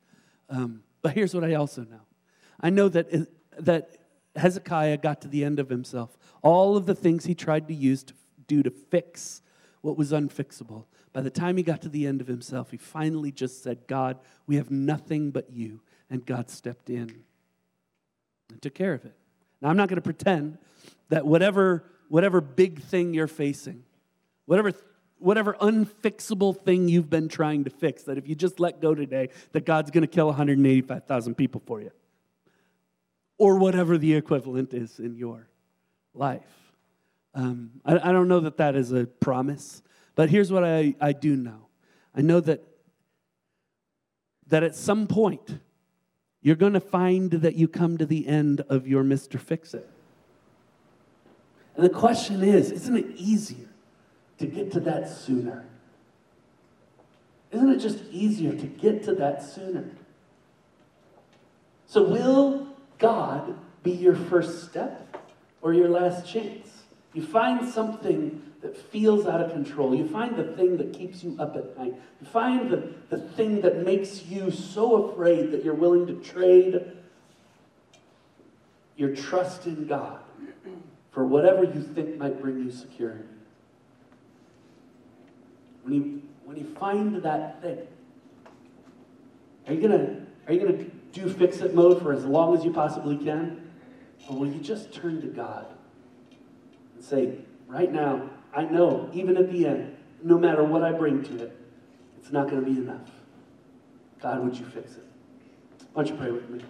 Um, 0.50 0.84
but 1.02 1.14
here's 1.14 1.34
what 1.34 1.44
I 1.44 1.56
also 1.56 1.84
know 1.84 2.02
I 2.60 2.70
know 2.70 2.90
that, 2.90 3.28
that 3.60 3.90
Hezekiah 4.36 4.98
got 4.98 5.22
to 5.22 5.28
the 5.28 5.44
end 5.44 5.60
of 5.60 5.70
himself. 5.70 6.18
All 6.42 6.78
of 6.78 6.86
the 6.86 6.96
things 6.96 7.26
he 7.26 7.36
tried 7.36 7.68
to 7.68 7.74
use 7.74 8.04
to 8.04 8.14
do 8.48 8.64
to 8.64 8.72
fix 8.72 9.42
what 9.82 9.98
was 9.98 10.12
unfixable. 10.12 10.86
By 11.14 11.22
the 11.22 11.30
time 11.30 11.58
he 11.58 11.64
got 11.64 11.82
to 11.82 11.90
the 11.90 12.08
end 12.08 12.22
of 12.22 12.28
himself, 12.28 12.72
he 12.72 12.78
finally 12.78 13.32
just 13.32 13.64
said, 13.64 13.80
God, 13.88 14.20
we 14.48 14.56
have 14.56 14.72
nothing 14.72 15.32
but 15.32 15.52
you. 15.52 15.82
And 16.10 16.26
God 16.26 16.50
stepped 16.50 16.90
in 16.90 17.24
and 18.50 18.62
took 18.62 18.74
care 18.74 18.94
of 18.94 19.06
it. 19.06 19.16
Now, 19.62 19.70
I'm 19.70 19.78
not 19.78 19.90
going 19.90 19.98
to 19.98 20.02
pretend 20.02 20.58
that 21.10 21.26
whatever, 21.26 21.84
whatever 22.10 22.42
big 22.42 22.82
thing 22.82 23.14
you're 23.14 23.28
facing, 23.28 23.84
whatever, 24.46 24.74
whatever 25.20 25.54
unfixable 25.62 26.58
thing 26.58 26.88
you've 26.88 27.10
been 27.10 27.28
trying 27.28 27.66
to 27.66 27.70
fix, 27.70 28.04
that 28.04 28.18
if 28.18 28.28
you 28.28 28.36
just 28.36 28.60
let 28.60 28.82
go 28.82 28.96
today, 28.96 29.30
that 29.52 29.66
God's 29.66 29.92
going 29.92 30.02
to 30.02 30.08
kill 30.08 30.28
185,000 30.28 31.36
people 31.36 31.62
for 31.66 31.82
you. 31.82 31.92
Or 33.42 33.58
whatever 33.58 33.98
the 33.98 34.14
equivalent 34.14 34.72
is 34.72 35.00
in 35.00 35.16
your 35.16 35.48
life. 36.14 36.74
Um, 37.34 37.72
I, 37.84 38.10
I 38.10 38.12
don't 38.12 38.28
know 38.28 38.42
that 38.42 38.58
that 38.58 38.76
is 38.76 38.92
a 38.92 39.08
promise, 39.08 39.82
but 40.14 40.30
here's 40.30 40.52
what 40.52 40.64
I, 40.64 40.94
I 41.02 41.12
do 41.12 41.36
know 41.36 41.66
I 42.14 42.22
know 42.22 42.40
that, 42.42 42.64
that 44.46 44.62
at 44.62 44.76
some 44.76 45.08
point, 45.08 45.60
you're 46.44 46.56
going 46.56 46.74
to 46.74 46.80
find 46.80 47.32
that 47.32 47.56
you 47.56 47.68
come 47.68 47.98
to 47.98 48.06
the 48.06 48.28
end 48.28 48.62
of 48.70 48.86
your 48.86 49.04
Mr. 49.04 49.40
Fix 49.40 49.74
It. 49.74 49.90
And 51.76 51.84
the 51.84 51.90
question 51.90 52.44
is 52.44 52.70
isn't 52.70 52.96
it 52.96 53.08
easier 53.16 53.70
to 54.38 54.46
get 54.46 54.72
to 54.74 54.80
that 54.82 55.10
sooner? 55.10 55.66
Isn't 57.52 57.72
it 57.72 57.80
just 57.80 58.04
easier 58.12 58.54
to 58.54 58.68
get 58.68 59.02
to 59.06 59.16
that 59.16 59.42
sooner? 59.42 59.90
So, 61.88 62.04
will 62.04 62.71
God 63.02 63.58
be 63.84 63.92
your 63.92 64.16
first 64.16 64.64
step 64.70 65.18
or 65.62 65.74
your 65.74 65.90
last 65.90 66.32
chance? 66.32 66.84
You 67.14 67.24
find 67.24 67.68
something 67.68 68.42
that 68.62 68.78
feels 68.78 69.26
out 69.26 69.42
of 69.42 69.52
control. 69.52 69.94
You 69.94 70.08
find 70.08 70.36
the 70.36 70.56
thing 70.56 70.78
that 70.78 70.94
keeps 70.94 71.24
you 71.24 71.36
up 71.40 71.58
at 71.58 71.78
night. 71.78 71.96
You 72.22 72.28
find 72.28 72.70
the, 72.70 72.94
the 73.10 73.18
thing 73.18 73.62
that 73.62 73.84
makes 73.84 74.26
you 74.26 74.52
so 74.52 75.10
afraid 75.10 75.52
that 75.52 75.66
you're 75.66 75.74
willing 75.74 76.06
to 76.08 76.14
trade 76.22 76.80
your 78.96 79.16
trust 79.16 79.66
in 79.66 79.88
God 79.88 80.20
for 81.12 81.26
whatever 81.26 81.64
you 81.64 81.82
think 81.82 82.18
might 82.18 82.40
bring 82.40 82.60
you 82.60 82.72
security. 82.72 83.24
When 85.84 85.94
you, 85.94 86.22
when 86.46 86.56
you 86.56 86.66
find 86.80 87.16
that 87.24 87.62
thing, 87.62 87.80
are 89.68 89.74
you 89.74 89.82
gonna 89.82 90.26
are 90.48 90.54
you 90.54 90.60
gonna 90.60 90.86
do 91.12 91.30
fix 91.30 91.58
it 91.58 91.74
mode 91.74 92.02
for 92.02 92.14
as 92.14 92.26
long 92.26 92.58
as 92.58 92.64
you 92.64 92.72
possibly 92.72 93.18
can? 93.18 93.70
Or 94.30 94.38
will 94.38 94.48
you 94.48 94.60
just 94.60 94.94
turn 94.94 95.22
to 95.22 95.28
God 95.28 95.66
and 96.96 97.04
say, 97.04 97.36
right 97.68 97.92
now, 97.92 98.30
I 98.54 98.64
know, 98.64 99.10
even 99.14 99.38
at 99.38 99.52
the 99.52 99.66
end, 99.66 99.98
no 100.24 100.38
matter 100.38 100.64
what 100.64 100.84
I 100.84 100.92
bring 100.92 101.24
to 101.24 101.44
it, 101.44 101.58
it's 102.18 102.32
not 102.32 102.50
going 102.50 102.64
to 102.64 102.70
be 102.70 102.78
enough. 102.78 103.10
God, 104.22 104.44
would 104.44 104.58
you 104.58 104.66
fix 104.66 104.94
it? 104.94 105.06
Why 105.94 106.04
don't 106.04 106.14
you 106.14 106.22
pray 106.22 106.32
with 106.32 106.50
me? 106.50 106.62